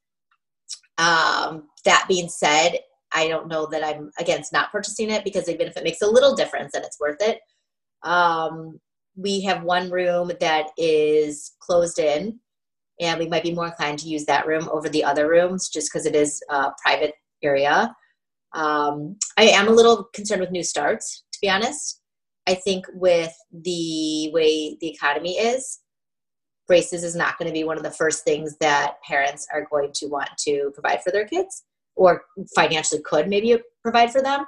Um, 0.98 1.68
that 1.84 2.04
being 2.08 2.28
said, 2.28 2.78
I 3.14 3.28
don't 3.28 3.48
know 3.48 3.66
that 3.66 3.84
I'm 3.84 4.10
against 4.18 4.52
not 4.52 4.72
purchasing 4.72 5.10
it 5.10 5.24
because 5.24 5.48
even 5.48 5.66
if 5.66 5.76
it 5.76 5.84
makes 5.84 6.02
a 6.02 6.06
little 6.06 6.34
difference, 6.34 6.72
then 6.72 6.84
it's 6.84 7.00
worth 7.00 7.20
it. 7.20 7.40
Um, 8.02 8.80
we 9.16 9.42
have 9.42 9.62
one 9.62 9.90
room 9.90 10.32
that 10.40 10.68
is 10.78 11.52
closed 11.60 11.98
in, 11.98 12.38
and 13.00 13.18
we 13.18 13.28
might 13.28 13.42
be 13.42 13.54
more 13.54 13.66
inclined 13.66 13.98
to 14.00 14.08
use 14.08 14.24
that 14.26 14.46
room 14.46 14.68
over 14.72 14.88
the 14.88 15.04
other 15.04 15.28
rooms 15.28 15.68
just 15.68 15.92
because 15.92 16.06
it 16.06 16.16
is 16.16 16.42
a 16.50 16.70
private 16.82 17.14
area. 17.42 17.94
Um, 18.54 19.16
I 19.36 19.44
am 19.44 19.68
a 19.68 19.72
little 19.72 20.04
concerned 20.14 20.40
with 20.40 20.50
new 20.50 20.62
starts, 20.64 21.24
to 21.32 21.38
be 21.40 21.50
honest. 21.50 22.00
I 22.46 22.54
think 22.54 22.86
with 22.92 23.32
the 23.52 24.30
way 24.32 24.76
the 24.80 24.88
economy 24.88 25.38
is, 25.38 25.80
braces 26.66 27.04
is 27.04 27.14
not 27.14 27.38
going 27.38 27.48
to 27.48 27.52
be 27.52 27.64
one 27.64 27.76
of 27.76 27.82
the 27.82 27.90
first 27.90 28.24
things 28.24 28.56
that 28.58 28.94
parents 29.06 29.46
are 29.52 29.66
going 29.70 29.90
to 29.94 30.06
want 30.06 30.30
to 30.38 30.70
provide 30.74 31.02
for 31.02 31.12
their 31.12 31.26
kids 31.26 31.64
or 31.94 32.22
financially 32.54 33.02
could 33.02 33.28
maybe 33.28 33.56
provide 33.82 34.10
for 34.10 34.22
them. 34.22 34.44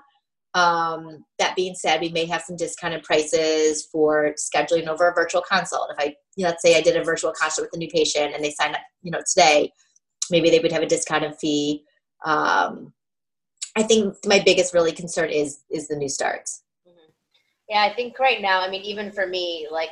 Um, 0.54 1.24
that 1.40 1.56
being 1.56 1.74
said, 1.74 2.00
we 2.00 2.10
may 2.10 2.26
have 2.26 2.42
some 2.42 2.56
discounted 2.56 3.02
prices 3.02 3.88
for 3.90 4.34
scheduling 4.38 4.86
over 4.86 5.08
a 5.08 5.14
virtual 5.14 5.42
consult. 5.42 5.90
If 5.90 5.98
I, 5.98 6.14
you 6.36 6.44
know, 6.44 6.50
let's 6.50 6.62
say 6.62 6.76
I 6.76 6.80
did 6.80 6.96
a 6.96 7.02
virtual 7.02 7.32
consult 7.32 7.66
with 7.66 7.74
a 7.74 7.78
new 7.78 7.88
patient 7.88 8.34
and 8.34 8.44
they 8.44 8.52
signed 8.52 8.76
up, 8.76 8.82
you 9.02 9.10
know, 9.10 9.20
today, 9.28 9.72
maybe 10.30 10.50
they 10.50 10.60
would 10.60 10.70
have 10.70 10.82
a 10.82 10.86
discounted 10.86 11.34
fee. 11.40 11.84
Um, 12.24 12.92
I 13.76 13.82
think 13.82 14.14
my 14.24 14.40
biggest 14.44 14.72
really 14.72 14.92
concern 14.92 15.30
is 15.30 15.64
is 15.70 15.88
the 15.88 15.96
new 15.96 16.08
starts. 16.08 16.62
Mm-hmm. 16.88 17.10
Yeah, 17.68 17.82
I 17.82 17.92
think 17.92 18.18
right 18.20 18.40
now, 18.40 18.60
I 18.60 18.70
mean, 18.70 18.82
even 18.82 19.10
for 19.10 19.26
me, 19.26 19.66
like, 19.70 19.90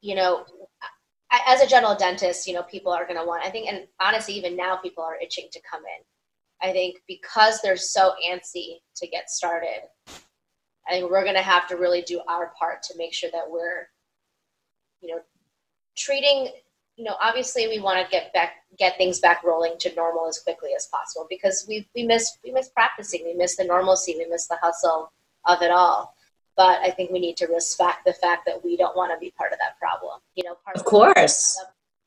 you 0.00 0.14
know, 0.14 0.44
as 1.48 1.60
a 1.60 1.66
general 1.66 1.96
dentist, 1.96 2.46
you 2.46 2.54
know, 2.54 2.62
people 2.62 2.92
are 2.92 3.06
going 3.06 3.18
to 3.18 3.26
want, 3.26 3.44
I 3.44 3.50
think, 3.50 3.68
and 3.68 3.88
honestly, 4.00 4.34
even 4.34 4.56
now, 4.56 4.76
people 4.76 5.02
are 5.02 5.16
itching 5.20 5.48
to 5.50 5.60
come 5.68 5.80
in. 5.80 6.04
I 6.64 6.72
think 6.72 7.02
because 7.06 7.60
they're 7.60 7.76
so 7.76 8.14
antsy 8.26 8.78
to 8.96 9.06
get 9.06 9.28
started, 9.28 9.82
I 10.88 10.92
think 10.92 11.10
we're 11.10 11.22
going 11.22 11.36
to 11.36 11.42
have 11.42 11.68
to 11.68 11.76
really 11.76 12.00
do 12.00 12.22
our 12.26 12.52
part 12.58 12.82
to 12.84 12.94
make 12.96 13.12
sure 13.12 13.28
that 13.32 13.50
we're, 13.50 13.88
you 15.02 15.14
know, 15.14 15.20
treating, 15.94 16.48
you 16.96 17.04
know, 17.04 17.16
obviously 17.20 17.68
we 17.68 17.80
want 17.80 18.02
to 18.02 18.10
get 18.10 18.32
back, 18.32 18.54
get 18.78 18.96
things 18.96 19.20
back 19.20 19.44
rolling 19.44 19.74
to 19.80 19.94
normal 19.94 20.26
as 20.26 20.38
quickly 20.38 20.70
as 20.74 20.86
possible 20.86 21.26
because 21.28 21.66
we 21.68 21.86
we 21.94 22.02
miss 22.02 22.38
we 22.42 22.50
miss 22.50 22.70
practicing, 22.70 23.24
we 23.26 23.34
miss 23.34 23.56
the 23.56 23.64
normalcy, 23.64 24.14
we 24.16 24.26
miss 24.26 24.46
the 24.46 24.56
hustle 24.62 25.12
of 25.46 25.60
it 25.60 25.70
all. 25.70 26.14
But 26.56 26.78
I 26.80 26.90
think 26.92 27.10
we 27.10 27.18
need 27.18 27.36
to 27.38 27.46
respect 27.46 28.06
the 28.06 28.14
fact 28.14 28.46
that 28.46 28.64
we 28.64 28.78
don't 28.78 28.96
want 28.96 29.12
to 29.12 29.18
be 29.18 29.34
part 29.36 29.52
of 29.52 29.58
that 29.58 29.78
problem. 29.78 30.20
You 30.34 30.44
know, 30.44 30.56
part 30.64 30.76
of, 30.76 30.80
of 30.80 30.86
course, 30.86 31.62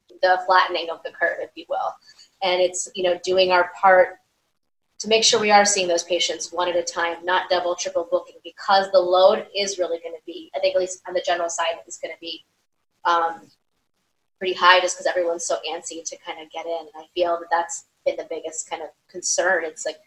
the, 0.10 0.16
the 0.22 0.42
flattening 0.48 0.90
of 0.90 1.04
the 1.04 1.12
curve, 1.12 1.38
if 1.42 1.52
you 1.54 1.66
will, 1.70 1.94
and 2.42 2.60
it's 2.60 2.90
you 2.96 3.04
know 3.04 3.20
doing 3.24 3.52
our 3.52 3.72
part 3.80 4.18
to 5.00 5.08
make 5.08 5.24
sure 5.24 5.40
we 5.40 5.52
are 5.52 5.66
seeing 5.66 5.88
those 5.88 6.04
patients 6.04 6.52
one 6.52 6.68
at 6.68 6.76
a 6.76 6.84
time, 6.84 7.24
not 7.24 7.50
double, 7.50 7.76
triple 7.76 8.08
booking, 8.10 8.38
because 8.44 8.90
the 8.92 9.00
load 9.00 9.46
is 9.56 9.78
really 9.78 10.00
going 10.00 10.16
to 10.16 10.22
be, 10.26 10.52
I 10.56 10.60
think 10.60 10.76
at 10.76 10.80
least 10.80 11.04
on 11.08 11.14
the 11.14 11.24
general 11.26 11.50
side, 11.50 11.76
is 11.88 11.98
going 11.98 12.14
to 12.14 12.20
be 12.20 12.46
um, 13.06 13.42
pretty 14.40 14.56
high 14.56 14.80
just 14.80 14.96
because 14.96 15.06
everyone's 15.06 15.46
so 15.46 15.58
antsy 15.70 16.04
to 16.04 16.18
kind 16.26 16.42
of 16.42 16.52
get 16.52 16.66
in. 16.66 16.80
And 16.80 16.90
I 16.98 17.06
feel 17.14 17.38
that 17.40 17.48
that's 17.52 17.86
been 18.06 18.16
the 18.18 18.28
biggest 18.30 18.70
kind 18.70 18.82
of 18.82 18.90
concern. 19.08 19.66
It's 19.66 19.86
like, 19.86 19.98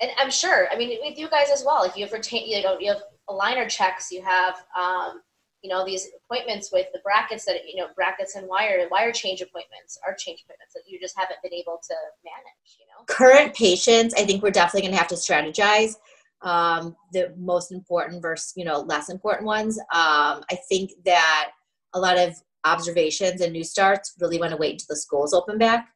and 0.00 0.10
I'm 0.18 0.30
sure, 0.30 0.68
I 0.70 0.76
mean, 0.76 0.98
with 1.02 1.18
you 1.18 1.28
guys 1.28 1.50
as 1.52 1.64
well, 1.64 1.84
if 1.84 1.96
you 1.96 2.04
have 2.04 2.12
retained, 2.12 2.48
you 2.48 2.62
know, 2.62 2.78
you 2.78 2.92
have 2.92 3.02
aligner 3.28 3.68
checks, 3.68 4.10
you 4.10 4.22
have, 4.22 4.54
um, 4.76 5.22
you 5.62 5.70
know 5.70 5.84
these 5.84 6.08
appointments 6.24 6.70
with 6.72 6.86
the 6.92 7.00
brackets 7.00 7.44
that 7.44 7.56
you 7.66 7.76
know 7.76 7.88
brackets 7.94 8.36
and 8.36 8.46
wire 8.48 8.86
wire 8.90 9.12
change 9.12 9.40
appointments 9.40 9.98
are 10.06 10.14
change 10.14 10.42
appointments 10.44 10.74
that 10.74 10.82
you 10.86 11.00
just 11.00 11.18
haven't 11.18 11.38
been 11.42 11.52
able 11.52 11.80
to 11.82 11.94
manage 12.24 12.78
you 12.78 12.86
know 12.86 13.04
current 13.06 13.54
patients 13.54 14.14
i 14.14 14.24
think 14.24 14.42
we're 14.42 14.50
definitely 14.50 14.82
going 14.82 14.92
to 14.92 14.98
have 14.98 15.08
to 15.08 15.14
strategize 15.14 15.96
um, 16.42 16.94
the 17.12 17.34
most 17.36 17.72
important 17.72 18.22
versus 18.22 18.52
you 18.56 18.64
know 18.64 18.80
less 18.80 19.08
important 19.08 19.46
ones 19.46 19.78
um, 19.92 20.44
i 20.50 20.58
think 20.68 20.90
that 21.04 21.50
a 21.94 22.00
lot 22.00 22.18
of 22.18 22.34
observations 22.64 23.40
and 23.40 23.52
new 23.52 23.64
starts 23.64 24.14
really 24.20 24.38
want 24.38 24.50
to 24.50 24.56
wait 24.56 24.72
until 24.72 24.86
the 24.90 24.96
schools 24.96 25.32
open 25.32 25.58
back 25.58 25.88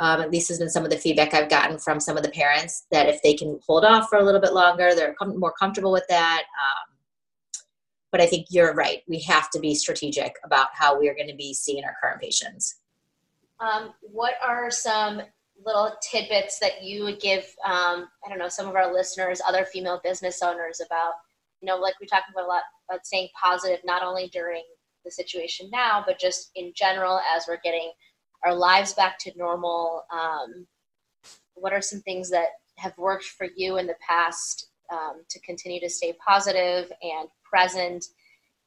um, 0.00 0.22
at 0.22 0.30
least 0.30 0.48
has 0.48 0.58
been 0.58 0.70
some 0.70 0.84
of 0.84 0.90
the 0.90 0.96
feedback 0.96 1.34
I've 1.34 1.50
gotten 1.50 1.78
from 1.78 2.00
some 2.00 2.16
of 2.16 2.22
the 2.22 2.30
parents 2.30 2.86
that 2.90 3.08
if 3.08 3.20
they 3.22 3.34
can 3.34 3.60
hold 3.66 3.84
off 3.84 4.08
for 4.08 4.18
a 4.18 4.24
little 4.24 4.40
bit 4.40 4.54
longer, 4.54 4.94
they're 4.94 5.14
com- 5.14 5.38
more 5.38 5.52
comfortable 5.52 5.92
with 5.92 6.06
that. 6.08 6.44
Um, 6.44 6.89
but 8.10 8.20
I 8.20 8.26
think 8.26 8.46
you're 8.50 8.74
right. 8.74 9.02
We 9.08 9.20
have 9.20 9.50
to 9.50 9.60
be 9.60 9.74
strategic 9.74 10.34
about 10.44 10.68
how 10.72 10.98
we 10.98 11.08
are 11.08 11.14
going 11.14 11.28
to 11.28 11.36
be 11.36 11.54
seeing 11.54 11.84
our 11.84 11.96
current 12.00 12.20
patients. 12.20 12.76
Um, 13.60 13.92
what 14.00 14.34
are 14.44 14.70
some 14.70 15.22
little 15.64 15.92
tidbits 16.02 16.58
that 16.58 16.82
you 16.82 17.04
would 17.04 17.20
give, 17.20 17.44
um, 17.64 18.08
I 18.24 18.28
don't 18.28 18.38
know, 18.38 18.48
some 18.48 18.66
of 18.66 18.74
our 18.74 18.92
listeners, 18.92 19.40
other 19.46 19.64
female 19.64 20.00
business 20.02 20.42
owners 20.42 20.80
about, 20.84 21.12
you 21.60 21.66
know, 21.66 21.76
like 21.76 21.94
we 22.00 22.06
talked 22.06 22.30
about 22.30 22.44
a 22.44 22.48
lot 22.48 22.62
about 22.88 23.06
staying 23.06 23.28
positive, 23.40 23.80
not 23.84 24.02
only 24.02 24.28
during 24.28 24.62
the 25.04 25.10
situation 25.10 25.68
now, 25.70 26.02
but 26.06 26.18
just 26.18 26.50
in 26.54 26.72
general 26.74 27.20
as 27.36 27.44
we're 27.46 27.60
getting 27.62 27.92
our 28.44 28.54
lives 28.54 28.94
back 28.94 29.18
to 29.18 29.32
normal. 29.36 30.04
Um, 30.10 30.66
what 31.54 31.72
are 31.72 31.82
some 31.82 32.00
things 32.00 32.30
that 32.30 32.48
have 32.76 32.96
worked 32.96 33.24
for 33.24 33.46
you 33.54 33.76
in 33.76 33.86
the 33.86 33.96
past 34.06 34.70
um, 34.90 35.22
to 35.28 35.38
continue 35.40 35.80
to 35.80 35.90
stay 35.90 36.14
positive 36.26 36.90
and 37.02 37.28
present 37.50 38.06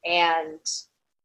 and 0.04 0.60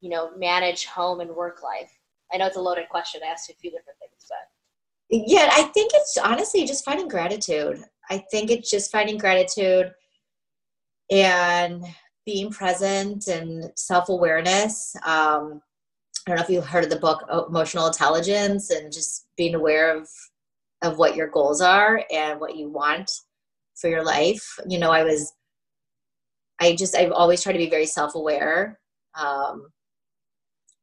you 0.01 0.09
know 0.09 0.31
manage 0.37 0.85
home 0.85 1.19
and 1.19 1.29
work 1.29 1.61
life. 1.63 1.91
I 2.33 2.37
know 2.37 2.47
it's 2.47 2.57
a 2.57 2.61
loaded 2.61 2.89
question. 2.89 3.21
I 3.23 3.31
asked 3.31 3.49
a 3.49 3.53
few 3.55 3.71
different 3.71 3.99
things 3.99 4.25
but. 4.29 5.27
Yeah 5.27 5.49
i 5.51 5.63
think 5.63 5.91
it's 5.93 6.17
honestly 6.17 6.65
just 6.65 6.85
finding 6.85 7.07
gratitude. 7.07 7.83
I 8.11 8.23
think 8.31 8.49
it's 8.49 8.71
just 8.71 8.91
finding 8.91 9.17
gratitude 9.17 9.91
and 11.11 11.83
being 12.25 12.51
present 12.51 13.27
and 13.27 13.71
self-awareness. 13.75 14.95
Um, 15.05 15.61
i 16.27 16.31
don't 16.31 16.37
know 16.37 16.43
if 16.43 16.49
you 16.49 16.61
heard 16.61 16.83
of 16.83 16.89
the 16.89 16.99
book 16.99 17.23
emotional 17.49 17.87
intelligence 17.87 18.69
and 18.71 18.91
just 18.91 19.27
being 19.37 19.55
aware 19.55 19.95
of 19.95 20.07
of 20.81 20.97
what 20.97 21.15
your 21.15 21.27
goals 21.27 21.59
are 21.61 22.03
and 22.11 22.39
what 22.39 22.55
you 22.55 22.69
want 22.69 23.09
for 23.75 23.89
your 23.89 24.03
life. 24.03 24.45
You 24.67 24.79
know 24.79 24.91
i 24.91 25.03
was 25.03 25.33
I 26.59 26.75
just 26.75 26.95
I've 26.95 27.11
always 27.11 27.41
tried 27.41 27.53
to 27.53 27.59
be 27.59 27.69
very 27.69 27.85
self 27.85 28.15
aware, 28.15 28.79
um, 29.15 29.69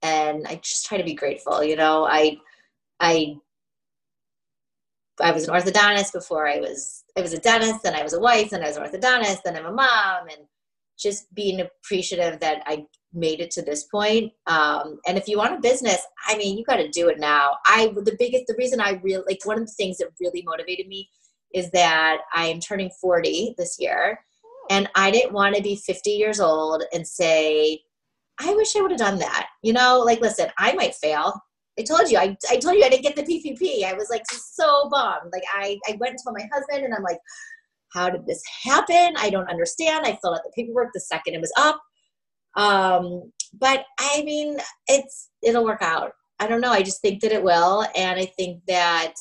and 0.03 0.47
I 0.47 0.57
just 0.57 0.87
try 0.87 0.99
to 0.99 1.05
be 1.05 1.15
grateful. 1.15 1.63
You 1.63 1.77
know, 1.77 2.07
I 2.07 2.39
I 3.01 3.37
I 5.21 5.33
was 5.33 5.49
an 5.49 5.55
orthodontist 5.55 6.13
before 6.13 6.49
I 6.49 6.59
was 6.59 7.05
I 7.17 7.23
was 7.23 7.33
a 7.33 7.39
dentist, 7.39 7.83
then 7.83 7.95
I 7.95 8.03
was 8.03 8.13
a 8.13 8.21
wife, 8.21 8.51
then 8.51 8.63
I 8.63 8.69
was 8.69 8.77
an 8.77 8.85
orthodontist, 8.85 9.43
then 9.45 9.57
I'm 9.57 9.67
a 9.67 9.73
mom, 9.73 10.29
and 10.29 10.47
just 10.99 11.33
being 11.35 11.61
appreciative 11.61 12.41
that 12.41 12.63
I 12.67 12.87
made 13.13 13.41
it 13.41 13.51
to 13.53 13.63
this 13.63 13.85
point. 13.85 14.33
Um, 14.47 14.99
and 15.07 15.17
if 15.19 15.29
you 15.29 15.39
want 15.39 15.55
a 15.55 15.61
business, 15.61 15.99
I 16.27 16.37
mean, 16.37 16.57
you 16.59 16.65
got 16.65 16.77
to 16.77 16.89
do 16.89 17.09
it 17.09 17.19
now. 17.19 17.57
I 17.67 17.89
the 17.95 18.17
biggest 18.19 18.45
the 18.47 18.57
reason 18.59 18.81
I 18.81 19.01
really 19.03 19.25
like 19.27 19.45
one 19.45 19.59
of 19.59 19.67
the 19.67 19.73
things 19.73 19.99
that 19.99 20.09
really 20.21 20.43
motivated 20.47 20.89
me 20.89 21.09
is 21.55 21.71
that 21.71 22.19
I 22.35 22.47
am 22.47 22.61
turning 22.61 22.91
40 23.01 23.55
this 23.57 23.77
year 23.79 24.19
and 24.71 24.89
I 24.95 25.11
didn't 25.11 25.33
want 25.33 25.57
to 25.57 25.63
be 25.63 25.77
50 25.77 26.11
years 26.11 26.41
old 26.41 26.85
and 26.93 27.07
say, 27.07 27.81
I 28.39 28.55
wish 28.55 28.77
I 28.77 28.83
would 28.83 28.91
have 28.91 29.01
done 29.01 29.19
that. 29.19 29.49
You 29.63 29.73
know, 29.73 30.01
like, 30.01 30.21
listen, 30.21 30.49
I 30.59 30.73
might 30.75 30.95
fail. 30.95 31.41
I 31.79 31.83
told 31.83 32.11
you, 32.11 32.19
I, 32.19 32.37
I 32.51 32.57
told 32.57 32.77
you 32.77 32.85
I 32.85 32.89
didn't 32.89 33.03
get 33.03 33.17
the 33.17 33.23
PPP. 33.23 33.85
I 33.85 33.95
was 33.95 34.09
like 34.11 34.25
so 34.31 34.89
bummed. 34.91 35.31
Like, 35.33 35.43
I, 35.55 35.79
I 35.89 35.97
went 35.99 36.13
and 36.13 36.19
told 36.25 36.37
my 36.39 36.49
husband, 36.53 36.85
and 36.85 36.95
I'm 36.95 37.03
like, 37.03 37.19
how 37.93 38.11
did 38.11 38.27
this 38.27 38.43
happen? 38.65 39.15
I 39.19 39.31
don't 39.31 39.49
understand. 39.49 40.05
I 40.05 40.19
filled 40.21 40.37
out 40.37 40.43
the 40.45 40.53
paperwork 40.55 40.91
the 40.93 41.01
second 41.01 41.35
it 41.35 41.41
was 41.41 41.53
up. 41.57 41.81
Um, 42.57 43.33
but 43.59 43.85
I 44.01 44.23
mean, 44.23 44.59
it's 44.87 45.31
it'll 45.43 45.65
work 45.65 45.83
out. 45.83 46.13
I 46.39 46.47
don't 46.47 46.61
know. 46.61 46.73
I 46.73 46.83
just 46.83 47.01
think 47.01 47.23
that 47.23 47.33
it 47.33 47.43
will, 47.43 47.87
and 47.97 48.19
I 48.19 48.27
think 48.27 48.63
that 48.69 49.15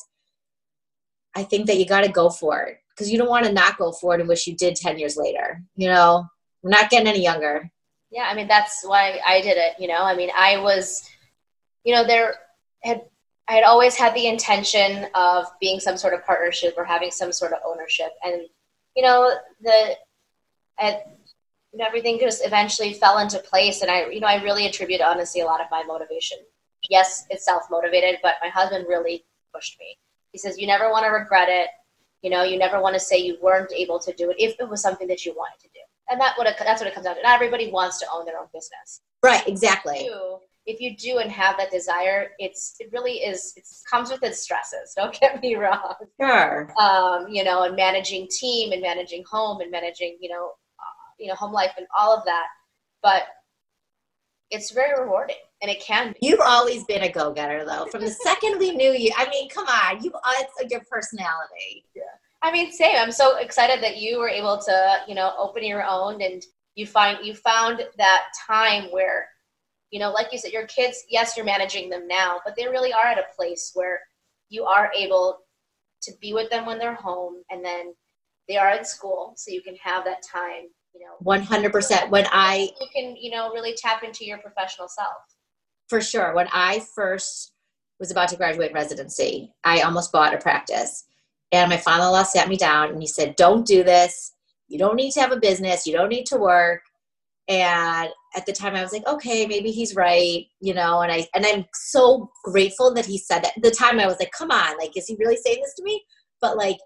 I 1.34 1.42
think 1.42 1.66
that 1.66 1.76
you 1.76 1.86
got 1.86 2.02
to 2.02 2.10
go 2.10 2.30
for 2.30 2.62
it 2.62 2.78
because 2.96 3.10
you 3.10 3.18
don't 3.18 3.28
want 3.28 3.44
to 3.44 3.52
not 3.52 3.76
go 3.76 3.92
for 3.92 4.14
it 4.14 4.20
and 4.20 4.28
wish 4.28 4.46
you 4.46 4.56
did 4.56 4.74
10 4.74 4.98
years 4.98 5.16
later. 5.16 5.62
You 5.76 5.88
know, 5.88 6.26
we're 6.62 6.70
not 6.70 6.88
getting 6.88 7.08
any 7.08 7.22
younger. 7.22 7.70
Yeah, 8.10 8.28
I 8.30 8.34
mean, 8.34 8.48
that's 8.48 8.84
why 8.84 9.20
I 9.26 9.42
did 9.42 9.58
it. 9.58 9.74
You 9.78 9.88
know, 9.88 10.02
I 10.02 10.16
mean, 10.16 10.30
I 10.34 10.56
was, 10.58 11.08
you 11.84 11.94
know, 11.94 12.06
there 12.06 12.36
had, 12.82 13.02
I 13.48 13.54
had 13.54 13.64
always 13.64 13.96
had 13.96 14.14
the 14.14 14.26
intention 14.26 15.06
of 15.14 15.46
being 15.60 15.78
some 15.78 15.96
sort 15.96 16.14
of 16.14 16.24
partnership 16.24 16.74
or 16.76 16.84
having 16.84 17.10
some 17.10 17.32
sort 17.32 17.52
of 17.52 17.58
ownership. 17.66 18.12
And, 18.24 18.42
you 18.96 19.02
know, 19.02 19.34
the, 19.60 19.94
at, 20.78 21.06
know, 21.76 21.84
everything 21.86 22.18
just 22.18 22.44
eventually 22.44 22.94
fell 22.94 23.18
into 23.18 23.38
place. 23.38 23.82
And 23.82 23.90
I, 23.90 24.08
you 24.08 24.20
know, 24.20 24.26
I 24.26 24.42
really 24.42 24.66
attribute 24.66 25.00
honestly 25.00 25.42
a 25.42 25.44
lot 25.44 25.60
of 25.60 25.66
my 25.70 25.82
motivation. 25.84 26.38
Yes, 26.88 27.26
it's 27.30 27.44
self 27.44 27.64
motivated, 27.70 28.18
but 28.22 28.34
my 28.42 28.48
husband 28.48 28.86
really 28.88 29.24
pushed 29.54 29.78
me. 29.78 29.98
He 30.32 30.38
says, 30.38 30.58
you 30.58 30.66
never 30.66 30.90
want 30.90 31.04
to 31.04 31.10
regret 31.10 31.48
it 31.48 31.68
you 32.26 32.30
know, 32.30 32.42
you 32.42 32.58
never 32.58 32.80
want 32.80 32.92
to 32.92 32.98
say 32.98 33.16
you 33.16 33.38
weren't 33.40 33.72
able 33.72 34.00
to 34.00 34.12
do 34.14 34.30
it 34.30 34.36
if 34.40 34.56
it 34.58 34.68
was 34.68 34.82
something 34.82 35.06
that 35.06 35.24
you 35.24 35.32
wanted 35.36 35.60
to 35.60 35.68
do. 35.68 35.80
And 36.10 36.20
that 36.20 36.36
what 36.36 36.48
it, 36.48 36.56
that's 36.58 36.80
what 36.80 36.88
it 36.88 36.92
comes 36.92 37.06
down 37.06 37.14
to. 37.14 37.22
Not 37.22 37.36
everybody 37.36 37.70
wants 37.70 38.00
to 38.00 38.06
own 38.12 38.26
their 38.26 38.36
own 38.36 38.48
business. 38.52 39.00
Right, 39.22 39.46
exactly. 39.46 39.98
If 39.98 40.02
you, 40.02 40.10
do, 40.10 40.38
if 40.66 40.80
you 40.80 40.96
do 40.96 41.18
and 41.18 41.30
have 41.30 41.56
that 41.58 41.70
desire, 41.70 42.30
it's 42.40 42.74
it 42.80 42.90
really 42.92 43.18
is 43.18 43.52
it 43.54 43.64
comes 43.88 44.10
with 44.10 44.24
its 44.24 44.42
stresses. 44.42 44.92
Don't 44.96 45.14
get 45.20 45.40
me 45.40 45.54
wrong. 45.54 45.94
Sure. 46.20 46.68
Um, 46.80 47.28
you 47.28 47.44
know, 47.44 47.62
and 47.62 47.76
managing 47.76 48.26
team 48.28 48.72
and 48.72 48.82
managing 48.82 49.22
home 49.30 49.60
and 49.60 49.70
managing, 49.70 50.18
you 50.20 50.28
know, 50.28 50.46
uh, 50.80 51.06
you 51.20 51.28
know, 51.28 51.36
home 51.36 51.52
life 51.52 51.74
and 51.78 51.86
all 51.96 52.12
of 52.12 52.24
that. 52.24 52.46
But 53.04 53.22
it's 54.50 54.70
very 54.70 55.00
rewarding 55.00 55.36
and 55.62 55.70
it 55.70 55.80
can 55.80 56.12
be. 56.12 56.26
You've 56.26 56.40
always 56.40 56.84
been 56.84 57.02
a 57.02 57.10
go-getter 57.10 57.64
though. 57.64 57.86
From 57.86 58.02
the 58.02 58.10
second 58.10 58.58
we 58.58 58.72
knew 58.72 58.92
you, 58.92 59.10
I 59.16 59.28
mean, 59.28 59.48
come 59.48 59.66
on, 59.66 60.02
you 60.02 60.12
uh, 60.12 60.32
it's 60.38 60.52
like 60.60 60.70
your 60.70 60.82
personality. 60.90 61.84
Yeah. 61.94 62.02
I 62.42 62.52
mean, 62.52 62.70
same. 62.70 62.96
I'm 62.96 63.12
so 63.12 63.38
excited 63.38 63.82
that 63.82 63.96
you 63.96 64.18
were 64.18 64.28
able 64.28 64.58
to, 64.58 64.98
you 65.08 65.14
know, 65.14 65.32
open 65.38 65.64
your 65.64 65.84
own 65.84 66.22
and 66.22 66.44
you 66.74 66.86
find 66.86 67.24
you 67.24 67.34
found 67.34 67.82
that 67.98 68.22
time 68.46 68.84
where, 68.92 69.28
you 69.90 69.98
know, 69.98 70.12
like 70.12 70.28
you 70.32 70.38
said, 70.38 70.52
your 70.52 70.66
kids, 70.66 71.04
yes, 71.08 71.36
you're 71.36 71.46
managing 71.46 71.88
them 71.88 72.06
now, 72.06 72.40
but 72.44 72.54
they 72.56 72.68
really 72.68 72.92
are 72.92 73.06
at 73.06 73.18
a 73.18 73.34
place 73.34 73.72
where 73.74 74.00
you 74.48 74.64
are 74.64 74.92
able 74.96 75.38
to 76.02 76.12
be 76.20 76.32
with 76.32 76.50
them 76.50 76.66
when 76.66 76.78
they're 76.78 76.94
home 76.94 77.42
and 77.50 77.64
then 77.64 77.94
they 78.48 78.56
are 78.56 78.70
in 78.70 78.84
school 78.84 79.32
so 79.36 79.50
you 79.50 79.62
can 79.62 79.74
have 79.76 80.04
that 80.04 80.22
time 80.22 80.68
you 80.96 81.04
know 81.04 81.38
100% 81.38 82.10
when 82.10 82.26
i 82.30 82.68
you 82.80 82.86
can 82.94 83.16
you 83.16 83.30
know 83.30 83.50
really 83.52 83.74
tap 83.74 84.02
into 84.02 84.24
your 84.24 84.38
professional 84.38 84.88
self 84.88 85.16
for 85.88 86.00
sure 86.00 86.34
when 86.34 86.48
i 86.52 86.80
first 86.94 87.52
was 87.98 88.10
about 88.10 88.28
to 88.28 88.36
graduate 88.36 88.72
residency. 88.72 89.52
I 89.64 89.80
almost 89.80 90.12
bought 90.12 90.34
a 90.34 90.38
practice. 90.38 91.04
And 91.52 91.70
my 91.70 91.76
father 91.76 92.04
in 92.04 92.10
law 92.10 92.22
sat 92.22 92.48
me 92.48 92.56
down 92.56 92.90
and 92.90 93.00
he 93.00 93.06
said, 93.06 93.36
Don't 93.36 93.66
do 93.66 93.82
this. 93.82 94.32
You 94.68 94.78
don't 94.78 94.96
need 94.96 95.12
to 95.12 95.20
have 95.20 95.32
a 95.32 95.40
business. 95.40 95.86
You 95.86 95.92
don't 95.92 96.08
need 96.08 96.26
to 96.26 96.36
work. 96.36 96.82
And 97.48 98.10
at 98.34 98.44
the 98.44 98.52
time 98.52 98.74
I 98.74 98.82
was 98.82 98.92
like, 98.92 99.06
okay, 99.06 99.46
maybe 99.46 99.70
he's 99.70 99.94
right, 99.94 100.44
you 100.60 100.74
know, 100.74 101.02
and 101.02 101.12
I 101.12 101.28
and 101.32 101.46
I'm 101.46 101.64
so 101.72 102.28
grateful 102.42 102.92
that 102.94 103.06
he 103.06 103.18
said 103.18 103.44
that. 103.44 103.56
At 103.56 103.62
the 103.62 103.70
time 103.70 104.00
I 104.00 104.06
was 104.06 104.16
like, 104.18 104.32
come 104.36 104.50
on, 104.50 104.76
like, 104.78 104.96
is 104.96 105.06
he 105.06 105.16
really 105.20 105.36
saying 105.36 105.60
this 105.62 105.74
to 105.74 105.84
me? 105.84 106.02
But 106.40 106.56
like 106.56 106.78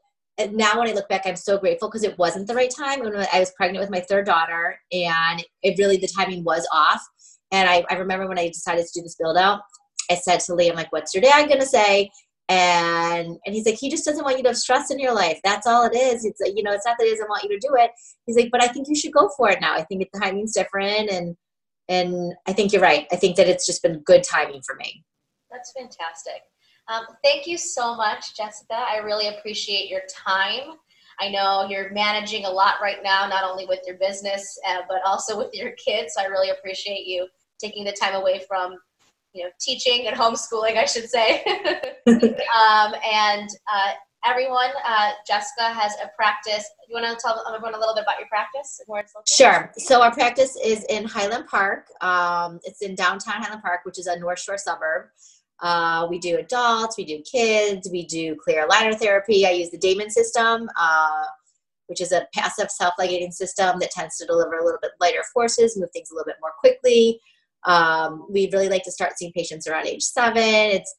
now 0.48 0.78
when 0.78 0.88
I 0.88 0.92
look 0.92 1.08
back, 1.08 1.22
I'm 1.26 1.36
so 1.36 1.58
grateful 1.58 1.88
because 1.88 2.04
it 2.04 2.18
wasn't 2.18 2.46
the 2.46 2.54
right 2.54 2.70
time. 2.70 3.00
When 3.00 3.14
I 3.14 3.40
was 3.40 3.52
pregnant 3.52 3.82
with 3.82 3.90
my 3.90 4.00
third 4.00 4.26
daughter, 4.26 4.78
and 4.92 5.44
it 5.62 5.78
really 5.78 5.96
the 5.96 6.08
timing 6.08 6.44
was 6.44 6.66
off. 6.72 7.02
And 7.52 7.68
I, 7.68 7.84
I 7.90 7.94
remember 7.94 8.28
when 8.28 8.38
I 8.38 8.48
decided 8.48 8.86
to 8.86 8.92
do 8.94 9.02
this 9.02 9.16
build 9.16 9.36
out, 9.36 9.62
I 10.10 10.14
said 10.14 10.40
to 10.40 10.54
Lee, 10.54 10.68
I'm 10.68 10.76
like, 10.76 10.92
what's 10.92 11.14
your 11.14 11.22
dad 11.22 11.48
gonna 11.48 11.66
say? 11.66 12.10
And 12.48 13.38
and 13.44 13.54
he's 13.54 13.66
like, 13.66 13.76
he 13.76 13.90
just 13.90 14.04
doesn't 14.04 14.24
want 14.24 14.36
you 14.36 14.42
to 14.44 14.50
have 14.50 14.58
stress 14.58 14.90
in 14.90 14.98
your 14.98 15.14
life. 15.14 15.40
That's 15.44 15.66
all 15.66 15.84
it 15.84 15.96
is. 15.96 16.24
It's 16.24 16.40
you 16.54 16.62
know, 16.62 16.72
it's 16.72 16.86
not 16.86 16.96
that 16.98 17.04
he 17.04 17.10
doesn't 17.10 17.28
want 17.28 17.44
you 17.44 17.50
to 17.50 17.66
do 17.66 17.74
it. 17.76 17.90
He's 18.26 18.36
like, 18.36 18.50
but 18.50 18.62
I 18.62 18.68
think 18.68 18.88
you 18.88 18.96
should 18.96 19.12
go 19.12 19.30
for 19.36 19.50
it 19.50 19.60
now. 19.60 19.74
I 19.74 19.82
think 19.82 20.06
the 20.12 20.18
timing's 20.18 20.52
different, 20.52 21.10
and 21.10 21.36
and 21.88 22.34
I 22.46 22.52
think 22.52 22.72
you're 22.72 22.82
right. 22.82 23.06
I 23.12 23.16
think 23.16 23.36
that 23.36 23.48
it's 23.48 23.66
just 23.66 23.82
been 23.82 24.00
good 24.00 24.22
timing 24.22 24.62
for 24.62 24.74
me. 24.76 25.04
That's 25.50 25.72
fantastic. 25.72 26.42
Um, 26.90 27.06
thank 27.22 27.46
you 27.46 27.56
so 27.56 27.94
much, 27.94 28.36
Jessica. 28.36 28.74
I 28.74 28.98
really 28.98 29.28
appreciate 29.28 29.88
your 29.88 30.02
time. 30.08 30.74
I 31.20 31.28
know 31.28 31.68
you're 31.68 31.92
managing 31.92 32.46
a 32.46 32.50
lot 32.50 32.76
right 32.82 32.98
now, 33.04 33.28
not 33.28 33.44
only 33.44 33.66
with 33.66 33.80
your 33.86 33.96
business, 33.96 34.58
uh, 34.68 34.78
but 34.88 35.00
also 35.04 35.38
with 35.42 35.54
your 35.54 35.72
kids. 35.72 36.14
So 36.14 36.22
I 36.22 36.26
really 36.26 36.50
appreciate 36.50 37.06
you 37.06 37.28
taking 37.60 37.84
the 37.84 37.92
time 37.92 38.14
away 38.14 38.42
from 38.48 38.76
you 39.32 39.44
know, 39.44 39.50
teaching 39.60 40.08
and 40.08 40.16
homeschooling, 40.16 40.76
I 40.76 40.84
should 40.86 41.08
say. 41.08 41.44
um, 42.08 42.94
and 43.04 43.48
uh, 43.72 43.92
everyone, 44.24 44.70
uh, 44.84 45.10
Jessica 45.24 45.68
has 45.72 45.92
a 46.02 46.08
practice. 46.16 46.68
You 46.88 47.00
want 47.00 47.06
to 47.06 47.22
tell 47.22 47.44
everyone 47.46 47.74
a 47.74 47.78
little 47.78 47.94
bit 47.94 48.02
about 48.02 48.18
your 48.18 48.26
practice 48.28 48.80
where 48.86 49.02
it's 49.02 49.14
located? 49.14 49.28
Sure. 49.28 49.72
So 49.76 50.02
our 50.02 50.12
practice 50.12 50.56
is 50.64 50.84
in 50.88 51.04
Highland 51.04 51.46
Park. 51.46 51.86
Um, 52.00 52.58
it's 52.64 52.82
in 52.82 52.96
downtown 52.96 53.42
Highland 53.42 53.62
Park, 53.62 53.82
which 53.84 54.00
is 54.00 54.08
a 54.08 54.18
North 54.18 54.40
Shore 54.40 54.58
suburb. 54.58 55.10
Uh, 55.62 56.06
we 56.08 56.18
do 56.18 56.38
adults, 56.38 56.96
we 56.96 57.04
do 57.04 57.22
kids, 57.22 57.88
we 57.90 58.06
do 58.06 58.34
clear 58.36 58.66
aligner 58.66 58.94
therapy. 58.94 59.46
I 59.46 59.50
use 59.50 59.70
the 59.70 59.78
Damon 59.78 60.10
system, 60.10 60.68
uh, 60.78 61.24
which 61.86 62.00
is 62.00 62.12
a 62.12 62.26
passive 62.32 62.70
self-ligating 62.70 63.32
system 63.32 63.78
that 63.80 63.90
tends 63.90 64.16
to 64.18 64.26
deliver 64.26 64.58
a 64.58 64.64
little 64.64 64.78
bit 64.80 64.92
lighter 65.00 65.24
forces, 65.34 65.76
move 65.76 65.90
things 65.92 66.10
a 66.10 66.14
little 66.14 66.26
bit 66.26 66.36
more 66.40 66.52
quickly. 66.58 67.20
Um, 67.64 68.26
we 68.30 68.48
really 68.52 68.70
like 68.70 68.84
to 68.84 68.92
start 68.92 69.18
seeing 69.18 69.32
patients 69.32 69.66
around 69.66 69.86
age 69.86 70.02
seven. 70.02 70.42
It's 70.42 70.94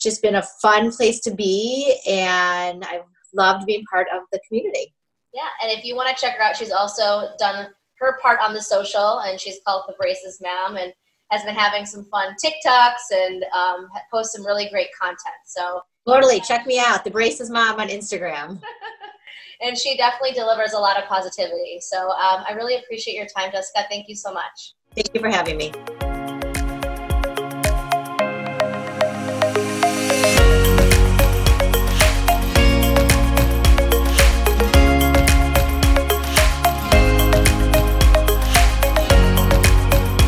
just 0.00 0.22
been 0.22 0.36
a 0.36 0.48
fun 0.62 0.90
place 0.90 1.20
to 1.20 1.34
be, 1.34 2.00
and 2.08 2.84
I've 2.84 3.02
loved 3.34 3.66
being 3.66 3.84
part 3.92 4.06
of 4.14 4.22
the 4.32 4.40
community. 4.48 4.94
Yeah, 5.34 5.48
and 5.62 5.76
if 5.76 5.84
you 5.84 5.94
want 5.94 6.08
to 6.08 6.20
check 6.20 6.36
her 6.36 6.42
out, 6.42 6.56
she's 6.56 6.70
also 6.70 7.30
done 7.38 7.68
her 7.98 8.18
part 8.22 8.40
on 8.40 8.54
the 8.54 8.62
social, 8.62 9.20
and 9.20 9.38
she's 9.38 9.58
called 9.66 9.84
the 9.88 9.94
Braces 9.98 10.40
Mom, 10.40 10.76
and 10.76 10.92
has 11.34 11.44
been 11.44 11.54
having 11.54 11.84
some 11.84 12.04
fun 12.04 12.34
TikToks 12.42 13.12
and 13.12 13.44
um, 13.56 13.88
posts 14.10 14.36
some 14.36 14.46
really 14.46 14.68
great 14.70 14.88
content. 15.00 15.18
So 15.44 15.82
totally 16.06 16.40
check 16.40 16.66
me 16.66 16.78
out, 16.78 17.04
the 17.04 17.10
Braces 17.10 17.50
Mom 17.50 17.80
on 17.80 17.88
Instagram. 17.88 18.60
and 19.60 19.76
she 19.76 19.96
definitely 19.96 20.32
delivers 20.32 20.72
a 20.72 20.78
lot 20.78 20.98
of 20.98 21.08
positivity. 21.08 21.78
So 21.80 22.10
um, 22.10 22.44
I 22.48 22.52
really 22.52 22.76
appreciate 22.76 23.16
your 23.16 23.26
time, 23.26 23.50
Jessica. 23.52 23.84
Thank 23.88 24.08
you 24.08 24.14
so 24.14 24.32
much. 24.32 24.74
Thank 24.94 25.10
you 25.12 25.20
for 25.20 25.28
having 25.28 25.56
me. 25.56 25.72